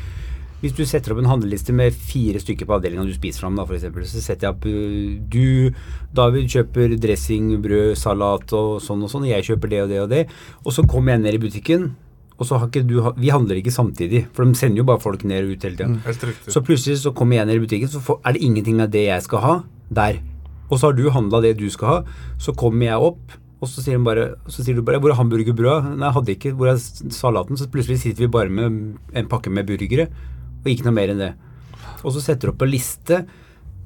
Hvis 0.66 0.74
du 0.74 0.82
setter 0.90 1.14
opp 1.14 1.20
en 1.22 1.28
handleliste 1.30 1.74
med 1.78 1.94
fire 1.94 2.40
stykker 2.42 2.66
på 2.66 2.74
avdelinga 2.80 3.04
du 3.06 3.14
spiser 3.14 3.44
fram, 3.44 3.58
da, 3.60 3.68
for 3.70 3.78
eksempel, 3.78 4.02
så 4.10 4.22
setter 4.24 4.48
jeg 4.48 4.56
opp 4.56 4.64
uh, 4.66 5.20
Du, 5.30 5.76
David, 6.18 6.48
kjøper 6.50 6.96
dressing, 6.98 7.52
brød, 7.62 7.92
salat 8.02 8.56
og 8.58 8.80
sånn 8.82 9.04
og 9.06 9.12
sånn, 9.12 9.28
og 9.28 9.30
jeg 9.30 9.46
kjøper 9.52 9.72
det 9.76 9.84
og 9.84 9.94
det 9.94 10.02
og 10.02 10.10
det. 10.10 10.24
Og 10.64 10.74
så 10.74 10.88
kommer 10.90 11.14
jeg 11.14 11.22
ned 11.22 11.38
i 11.38 11.44
butikken, 11.44 11.92
og 12.36 12.50
så 12.50 12.58
har 12.60 12.68
ikke 12.68 12.84
du 12.84 12.98
Vi 13.22 13.30
handler 13.30 13.62
ikke 13.62 13.72
samtidig, 13.72 14.26
for 14.34 14.44
de 14.44 14.58
sender 14.58 14.82
jo 14.82 14.90
bare 14.90 15.04
folk 15.04 15.24
ned 15.24 15.46
og 15.46 15.54
ut 15.54 15.70
hele 15.70 15.78
tida. 15.78 15.88
Mm. 15.94 16.52
Så 16.52 16.66
plutselig 16.66 16.98
så 17.04 17.14
kommer 17.14 17.38
jeg 17.38 17.48
ned 17.52 17.62
i 17.62 17.66
butikken, 17.68 17.92
så 17.92 18.20
er 18.26 18.36
det 18.36 18.44
ingenting 18.44 18.82
av 18.82 18.90
det 18.92 19.06
jeg 19.06 19.24
skal 19.28 19.46
ha, 19.46 19.56
der. 19.94 20.22
Og 20.66 20.80
så 20.80 20.90
har 20.90 20.98
du 20.98 21.06
handla 21.14 21.46
det 21.46 21.60
du 21.62 21.68
skal 21.70 21.92
ha, 21.92 21.98
så 22.42 22.58
kommer 22.58 22.90
jeg 22.90 23.10
opp, 23.14 23.38
og 23.62 23.70
så 23.72 23.82
sier, 23.82 24.02
bare, 24.04 24.36
så 24.52 24.66
sier 24.66 24.76
du 24.76 24.84
bare 24.86 25.00
'Hvor 25.00 25.14
er 25.14 25.22
hamburgerbrød?' 25.22 25.96
Nei, 25.98 26.06
jeg 26.06 26.14
hadde 26.14 26.32
ikke. 26.36 26.52
Hvor 26.54 26.68
er 26.68 26.78
salaten? 27.10 27.58
Så 27.58 27.70
plutselig 27.72 28.00
sitter 28.00 28.26
vi 28.26 28.28
bare 28.28 28.50
med 28.50 28.98
en 29.14 29.28
pakke 29.28 29.50
med 29.50 29.66
burgere, 29.66 30.10
og 30.66 30.72
ikke 30.74 30.88
noe 30.88 30.96
mer 30.98 31.14
enn 31.14 31.22
det. 31.22 31.34
Og 32.04 32.12
så 32.16 32.22
setter 32.26 32.50
du 32.50 32.54
opp 32.56 32.62
en 32.66 32.72
liste, 32.74 33.20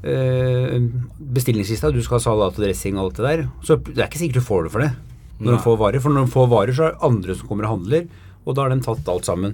eh, 0.03 0.79
bestillingslista, 1.19 1.91
du 1.91 2.01
skal 2.03 2.17
ha 2.19 2.23
salat 2.23 2.55
og 2.57 2.63
dressing 2.63 2.97
og 2.97 3.09
alt 3.09 3.19
det 3.19 3.25
der. 3.27 3.43
Så 3.67 3.77
det 3.83 3.97
er 3.99 4.07
ikke 4.07 4.21
sikkert 4.23 4.41
du 4.41 4.47
får 4.47 4.63
det 4.67 4.71
for 4.71 4.85
det 4.87 4.91
når 5.39 5.51
Nei. 5.53 5.57
du 5.57 5.63
får 5.63 5.77
varer. 5.79 6.01
For 6.03 6.11
når 6.11 6.25
du 6.27 6.31
får 6.33 6.49
varer, 6.51 6.73
så 6.75 6.83
er 6.87 6.95
det 6.95 7.03
andre 7.07 7.35
som 7.39 7.47
kommer 7.47 7.63
og 7.67 7.77
handler, 7.79 8.07
og 8.45 8.55
da 8.57 8.61
har 8.65 8.73
de 8.73 8.81
tatt 8.83 9.07
alt 9.11 9.27
sammen. 9.29 9.53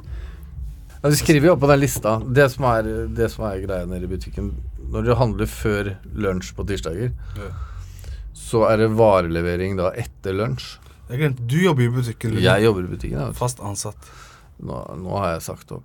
Ja, 1.03 1.09
de 1.11 1.17
skriver 1.19 1.45
jo 1.45 1.53
opp 1.53 1.61
på 1.61 1.69
den 1.69 1.81
lista. 1.83 2.15
Det 2.25 2.47
som 2.49 2.65
er, 2.65 2.88
det 3.13 3.27
som 3.29 3.45
er 3.45 3.59
greia 3.61 3.85
nede 3.85 4.07
i 4.07 4.09
butikken 4.09 4.47
Når 4.89 5.03
du 5.05 5.11
handler 5.17 5.45
før 5.49 5.91
lunsj 6.13 6.53
på 6.57 6.65
tirsdager, 6.69 7.11
Ja. 7.38 7.51
så 8.33 8.63
er 8.71 8.77
det 8.77 8.89
varelevering 8.97 9.77
da 9.77 9.91
etter 9.97 10.33
lunsj. 10.33 10.77
Jeg 11.09 11.19
glemte, 11.19 11.45
Du 11.47 11.57
jobber 11.61 11.83
i 11.85 11.89
butikken? 11.89 12.31
eller? 12.31 12.41
Jeg 12.41 12.63
jobber 12.65 12.83
i 12.83 12.88
butikken. 12.95 13.19
Ja. 13.19 13.31
Fast 13.31 13.59
ansatt. 13.59 13.97
Nå, 14.61 14.77
nå 14.97 15.17
har 15.19 15.33
jeg 15.35 15.41
sagt 15.45 15.71
opp. 15.71 15.83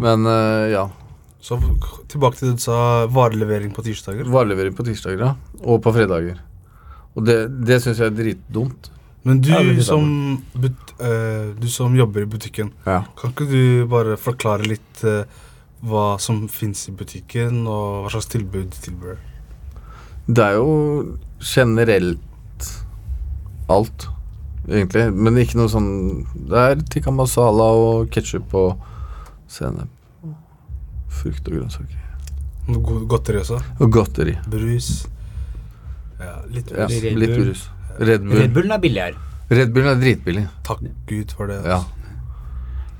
Men 0.00 0.26
uh, 0.26 0.68
ja. 0.70 0.84
Så 1.40 1.56
tilbake 2.12 2.36
til 2.36 2.50
det 2.50 2.58
du 2.60 2.64
sa, 2.66 3.06
varelevering 3.08 3.72
på 3.72 3.82
tirsdager. 3.86 4.28
Varelevering 4.28 4.74
på 4.76 4.84
tirsdager, 4.84 5.22
ja. 5.24 5.34
Og 5.64 5.80
på 5.84 5.92
fredager. 5.96 6.40
Og 7.16 7.24
det, 7.26 7.38
det 7.66 7.80
syns 7.80 8.00
jeg 8.02 8.10
er 8.12 8.16
dritdumt. 8.18 8.90
Men 9.24 9.40
du, 9.44 9.50
Ja, 9.52 9.60
som, 9.84 10.04
but, 10.56 10.92
uh, 11.00 11.52
du 11.60 11.68
som 11.68 11.96
jobber 11.96 12.24
i 12.24 12.28
butikken, 12.28 12.72
Ja. 12.86 13.02
kan 13.20 13.32
ikke 13.34 13.48
du 13.48 13.86
bare 13.88 14.16
forklare 14.20 14.68
litt 14.68 15.02
uh, 15.04 15.24
hva 15.84 16.18
som 16.20 16.46
fins 16.48 16.86
i 16.88 16.92
butikken, 16.96 17.66
og 17.68 18.04
hva 18.04 18.12
slags 18.14 18.30
tilbud 18.32 18.70
de 18.72 18.84
tilbyr? 18.84 19.18
Det 20.28 20.44
er 20.44 20.56
jo 20.60 21.18
generelt 21.40 22.68
alt, 23.72 24.06
egentlig. 24.68 25.08
Men 25.16 25.40
ikke 25.40 25.58
noe 25.58 25.70
sånn 25.72 25.90
Det 26.34 26.60
er 26.60 26.82
tikka 26.92 27.12
masala 27.14 27.70
og 27.80 28.10
ketsjup 28.12 28.54
og 28.54 28.86
sennep. 29.50 29.90
og 30.22 30.36
Frukt 31.20 31.48
og 31.50 31.56
grønnsaker. 31.58 32.06
Noe 32.70 33.00
godteri 33.10 33.40
også? 33.42 33.58
Og 33.80 33.90
godteri. 33.92 34.36
Brus? 34.50 34.90
Litt 36.52 36.70
Ja, 36.76 36.86
litt 36.86 37.36
urus. 37.38 37.68
Red 37.98 38.22
Bull. 38.26 38.38
Red 38.42 38.52
Bullen 38.54 38.72
er 38.76 38.82
billig 38.82 39.02
her. 39.02 39.16
Red 39.50 39.72
Bullen 39.74 39.90
er 39.94 40.00
dritbillig. 40.02 40.44
Takk 40.66 40.84
Gud 41.08 41.32
for 41.36 41.50
det. 41.50 41.58
Ja. 41.66 41.80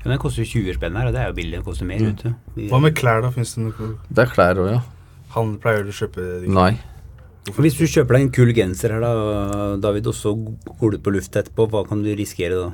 Ja, 0.01 0.09
den 0.09 0.17
koster 0.19 0.41
jo 0.43 0.49
20 0.65 0.75
spenn 0.79 0.95
her, 0.97 1.07
og 1.11 1.13
det 1.15 1.21
er 1.21 1.29
jo 1.29 1.35
billig. 1.37 1.59
Den 1.59 1.65
koster 1.65 1.85
mer, 1.87 2.01
vet 2.01 2.23
du. 2.25 2.61
Hva 2.71 2.79
med 2.81 2.95
klær, 2.97 3.21
da? 3.23 3.29
Fins 3.33 3.53
det 3.55 3.63
noe 3.67 3.91
Det 4.09 4.23
er 4.25 4.31
klær 4.33 4.59
òg, 4.63 4.71
ja. 4.73 4.79
Han 5.35 5.53
pleier 5.61 5.85
du 5.85 5.91
å 5.93 5.95
kjøpe 5.95 6.25
det? 6.41 6.49
Nei. 6.51 6.71
Hvis 7.55 7.77
du 7.79 7.85
kjøper 7.89 8.17
deg 8.17 8.25
en 8.25 8.31
kul 8.35 8.51
genser 8.57 8.95
her, 8.97 9.01
da, 9.05 9.75
David, 9.81 10.09
og 10.11 10.17
så 10.17 10.33
går 10.35 10.97
du 10.97 10.97
på 11.05 11.13
luft 11.15 11.37
etterpå, 11.37 11.69
hva 11.71 11.85
kan 11.87 12.01
du 12.03 12.09
risikere 12.17 12.57
da? 12.57 12.71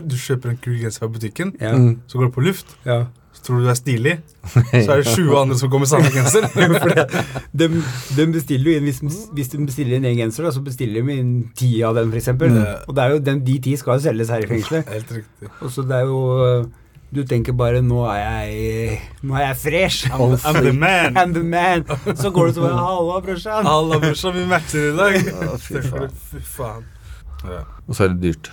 Du 0.00 0.16
kjøper 0.16 0.50
en 0.50 0.58
kul 0.62 0.76
genser 0.80 0.98
fra 1.04 1.08
butikken, 1.08 1.54
Ja. 1.60 1.72
Mm. 1.76 2.00
så 2.06 2.18
går 2.18 2.24
du 2.30 2.30
på 2.36 2.40
luft. 2.44 2.76
Ja. 2.86 3.04
Så 3.32 3.42
tror 3.44 3.58
du 3.60 3.64
du 3.64 3.70
er 3.70 3.74
stilig, 3.78 4.12
så 4.50 4.90
er 4.92 4.96
det 5.02 5.06
20 5.14 5.36
andre 5.38 5.56
som 5.58 5.70
kommer 5.70 5.86
med 5.86 5.90
samme 5.92 6.10
genser. 6.10 6.48
De, 7.58 7.68
de 8.16 8.24
bestiller 8.32 8.72
jo 8.72 8.78
inn, 8.80 8.84
hvis, 8.88 8.98
hvis 9.32 9.48
de 9.52 9.60
bestiller 9.66 9.96
inn 9.96 10.04
en 10.10 10.16
genser, 10.18 10.42
da, 10.48 10.50
så 10.50 10.60
bestiller 10.64 11.06
de 11.06 11.14
inn 11.20 11.30
ti 11.56 11.70
av 11.86 11.94
den, 11.94 12.10
f.eks. 12.10 12.28
Mm. 12.34 12.58
Og 12.88 12.96
det 12.96 13.04
er 13.04 13.14
jo 13.14 13.18
den, 13.28 13.44
de 13.46 13.58
ti 13.62 13.76
skal 13.78 13.98
jo 14.00 14.04
selges 14.08 14.28
her 14.34 14.42
i 14.42 14.48
fengselet. 14.50 14.90
Helt 14.96 15.12
riktig. 15.20 15.50
Og 15.62 15.70
så 15.70 15.82
det 15.86 15.96
er 16.00 16.10
jo 16.10 16.66
Du 17.14 17.22
tenker 17.24 17.54
bare 17.56 17.80
'nå 17.80 18.02
er 18.12 18.18
jeg 18.20 18.98
Nå 19.22 19.34
er 19.34 19.46
jeg 19.46 19.56
fresh'. 19.56 20.10
I'm, 20.12 20.34
I'm 20.44 20.58
the 20.60 20.72
man. 20.72 21.16
I'm 21.16 21.32
the 21.32 21.42
man. 21.42 21.84
Så 22.16 22.30
går 22.30 22.46
du 22.46 22.52
så 22.52 22.60
bare 22.60 22.76
'halla, 22.76 23.20
brorsan'. 23.24 23.62
Halla, 23.64 23.98
brorsan, 23.98 24.34
vi 24.34 24.44
matcher 24.46 24.92
i 24.92 24.96
dag. 24.96 25.14
Ja, 25.24 25.56
fy 25.56 25.80
faen. 25.86 26.10
Fy 26.32 26.42
faen. 26.42 26.84
Ja. 27.44 27.62
Og 27.86 27.94
så 27.96 28.04
er 28.04 28.08
det 28.08 28.20
dyrt. 28.22 28.50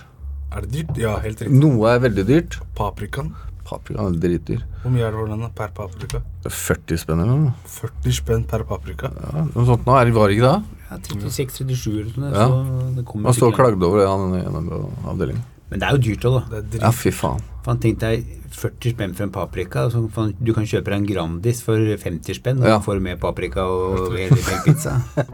Er 0.56 0.64
det 0.64 0.70
dyrt? 0.72 0.96
Ja, 1.00 1.16
helt 1.20 1.42
riktig. 1.42 1.58
Noe 1.60 1.90
er 1.94 2.00
veldig 2.06 2.24
dyrt. 2.28 2.56
Paprikaen. 2.78 3.34
Paprikaen 3.66 4.14
er 4.14 4.20
dritdyr. 4.22 4.60
Hvor 4.82 4.92
mye 4.94 5.02
er 5.04 5.10
det 5.12 5.18
for 5.18 5.32
den 5.32 5.50
per 5.58 5.72
paprika? 5.74 6.20
Er 6.46 6.54
40 6.54 7.00
spenn 7.02 7.20
eller 7.24 7.40
noe. 7.42 7.52
40 7.74 8.14
spenn 8.20 8.44
per 8.48 8.62
paprika. 8.68 9.10
Ja, 9.10 9.42
noe 9.50 9.66
sånt 9.68 9.84
nå 9.88 9.96
er 9.98 10.06
det 10.08 10.14
var 10.16 10.32
ikke 10.32 10.46
da? 10.46 10.54
Ja, 10.86 10.98
36-37 11.02 11.98
eller 11.98 12.14
sånn. 12.14 12.28
Ja. 12.30 12.46
Så 12.46 12.94
det 12.96 13.04
kommer 13.08 13.28
Man 13.28 13.36
står 13.36 13.52
og 13.52 13.58
klagde 13.58 13.88
over 13.88 14.00
det 14.00 14.08
han 14.08 14.36
gjennom 14.38 14.70
avdelingen. 15.12 15.44
Men 15.68 15.80
det 15.82 15.88
er 15.88 15.96
jo 15.96 16.02
dyrt 16.06 16.24
òg, 16.30 16.36
da. 16.38 16.60
Det 16.62 16.78
er. 16.78 16.84
Ja, 16.86 16.92
fy 16.94 17.10
faen. 17.10 17.40
Faen, 17.66 17.80
tenk 17.82 17.98
deg 17.98 18.22
40 18.54 18.92
spenn 18.94 19.16
for 19.18 19.26
en 19.26 19.32
paprika. 19.34 19.82
Altså, 19.88 20.04
Så 20.06 20.12
faen, 20.14 20.30
du 20.38 20.52
kan 20.54 20.62
kjøpe 20.70 20.92
deg 20.92 21.00
en 21.00 21.08
Grandis 21.10 21.64
for 21.66 21.74
50 22.06 22.38
spenn, 22.38 22.62
og 22.62 22.68
Ja. 22.70 22.78
får 22.78 23.02
med 23.02 23.18
paprika 23.20 23.66
og 23.66 24.14
hele 24.14 24.38
hele 24.38 24.62
pizza. 24.64 25.02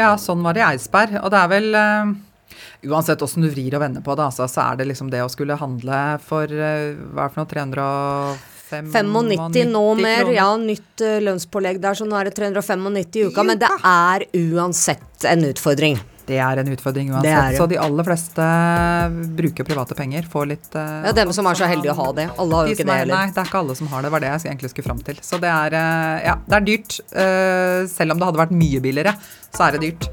Ja, 0.00 0.14
sånn 0.16 0.40
var 0.40 0.54
det 0.56 0.62
i 0.62 0.64
Eidsberg. 0.64 1.16
Og 1.24 1.30
det 1.32 1.38
er 1.40 1.48
vel 1.50 1.74
eh, 1.76 2.12
Uansett 2.88 3.20
åssen 3.22 3.44
du 3.44 3.50
vrir 3.52 3.74
og 3.76 3.82
vender 3.82 4.04
på 4.04 4.14
det, 4.16 4.24
altså, 4.30 4.46
så 4.48 4.62
er 4.70 4.80
det 4.80 4.86
liksom 4.88 5.10
det 5.12 5.20
å 5.24 5.28
skulle 5.28 5.58
handle 5.60 5.98
for 6.24 6.48
eh, 6.48 6.94
hva 7.12 7.26
er 7.26 7.28
det 7.28 7.34
for 7.34 7.42
noe 7.42 7.50
395 7.50 8.38
95 8.70 9.72
nå 9.72 9.82
mer, 9.98 10.22
kroner. 10.22 10.36
ja. 10.36 10.46
Nytt 10.56 11.04
eh, 11.04 11.18
lønnspålegg 11.26 11.80
der, 11.82 11.98
så 11.98 12.06
nå 12.08 12.16
er 12.20 12.30
det 12.30 12.36
395 12.38 13.18
i 13.20 13.26
uka. 13.28 13.44
Men 13.44 13.60
det 13.60 13.70
er 13.82 14.24
uansett 14.46 15.28
en 15.28 15.44
utfordring. 15.50 16.00
Det 16.30 16.38
er 16.38 16.60
en 16.62 16.68
utfordring 16.70 17.10
uansett. 17.10 17.56
Så 17.58 17.66
de 17.66 17.78
aller 17.82 18.06
fleste 18.06 18.44
bruker 19.38 19.66
private 19.66 19.96
penger. 19.98 20.28
Får 20.30 20.46
litt 20.52 20.68
uh, 20.78 21.02
Ja, 21.08 21.14
dem 21.16 21.32
som 21.34 21.48
er 21.50 21.58
så 21.58 21.66
heldige 21.66 21.90
å 21.90 21.98
ha 21.98 22.10
det. 22.14 22.28
Alle 22.38 22.60
har 22.60 22.68
de 22.68 22.74
jo 22.74 22.78
ikke 22.78 22.86
det 22.86 22.94
er- 22.94 23.02
heller. 23.02 23.16
Nei, 23.16 23.32
det 23.34 23.42
er 23.42 23.50
ikke 23.50 23.62
alle 23.64 23.76
som 23.80 23.90
har 23.90 24.02
det. 24.02 24.06
Det 24.06 24.14
var 24.14 24.24
det 24.24 24.30
jeg 24.30 24.44
egentlig 24.52 24.70
skulle 24.70 24.86
fram 24.86 25.00
til. 25.10 25.18
Så 25.26 25.40
det 25.42 25.50
er, 25.50 25.74
uh, 25.74 26.18
ja, 26.28 26.36
det 26.46 26.58
er 26.60 26.68
dyrt. 26.68 27.00
Uh, 27.10 27.80
selv 27.90 28.14
om 28.14 28.22
det 28.22 28.30
hadde 28.30 28.42
vært 28.44 28.54
mye 28.54 28.84
billigere, 28.84 29.16
så 29.50 29.66
er 29.66 29.74
det 29.74 29.82
dyrt. 29.88 30.06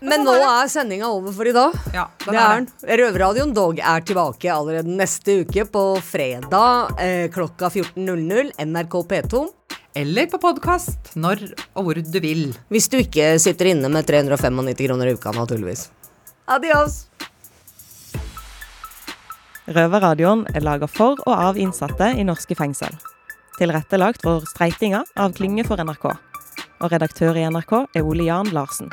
Men 0.00 0.22
nå 0.22 0.34
er 0.36 0.68
sendinga 0.70 1.08
over 1.10 1.32
for 1.34 1.48
i 1.48 1.52
dag. 1.54 1.74
Ja, 1.94 2.06
Det 2.22 2.34
er 2.34 2.60
den. 2.60 2.68
Røverradioen 3.00 3.54
dog 3.54 3.80
er 3.82 4.04
tilbake 4.06 4.50
allerede 4.52 4.94
neste 4.94 5.40
uke 5.42 5.64
på 5.66 5.82
fredag 6.04 7.00
eh, 7.02 7.26
klokka 7.34 7.70
14.00 7.72 8.52
NRK 8.62 8.94
P2. 9.10 9.42
Eller 9.98 10.28
på 10.30 10.38
podkast 10.38 11.16
når 11.18 11.42
og 11.74 11.88
hvor 11.88 11.98
du 11.98 12.20
vil. 12.22 12.52
Hvis 12.70 12.86
du 12.92 13.00
ikke 13.00 13.32
sitter 13.42 13.72
inne 13.72 13.90
med 13.90 14.06
395 14.06 14.86
kroner 14.86 15.10
i 15.10 15.16
uka, 15.18 15.34
naturligvis. 15.34 15.88
Adios! 16.46 17.06
Røverradioen 19.68 20.46
er 20.54 20.64
laga 20.64 20.86
for 20.88 21.18
og 21.26 21.34
av 21.34 21.58
innsatte 21.60 22.14
i 22.16 22.24
norske 22.24 22.54
fengsel. 22.56 22.94
Tilrettelagt 23.58 24.22
for 24.22 24.46
streitinga 24.46 25.02
av 25.18 25.34
Klynge 25.36 25.66
for 25.66 25.82
NRK. 25.82 26.12
Og 26.78 26.92
redaktør 26.94 27.36
i 27.36 27.48
NRK 27.50 27.80
er 27.98 28.06
Ole 28.06 28.30
Jan 28.30 28.54
Larsen. 28.54 28.92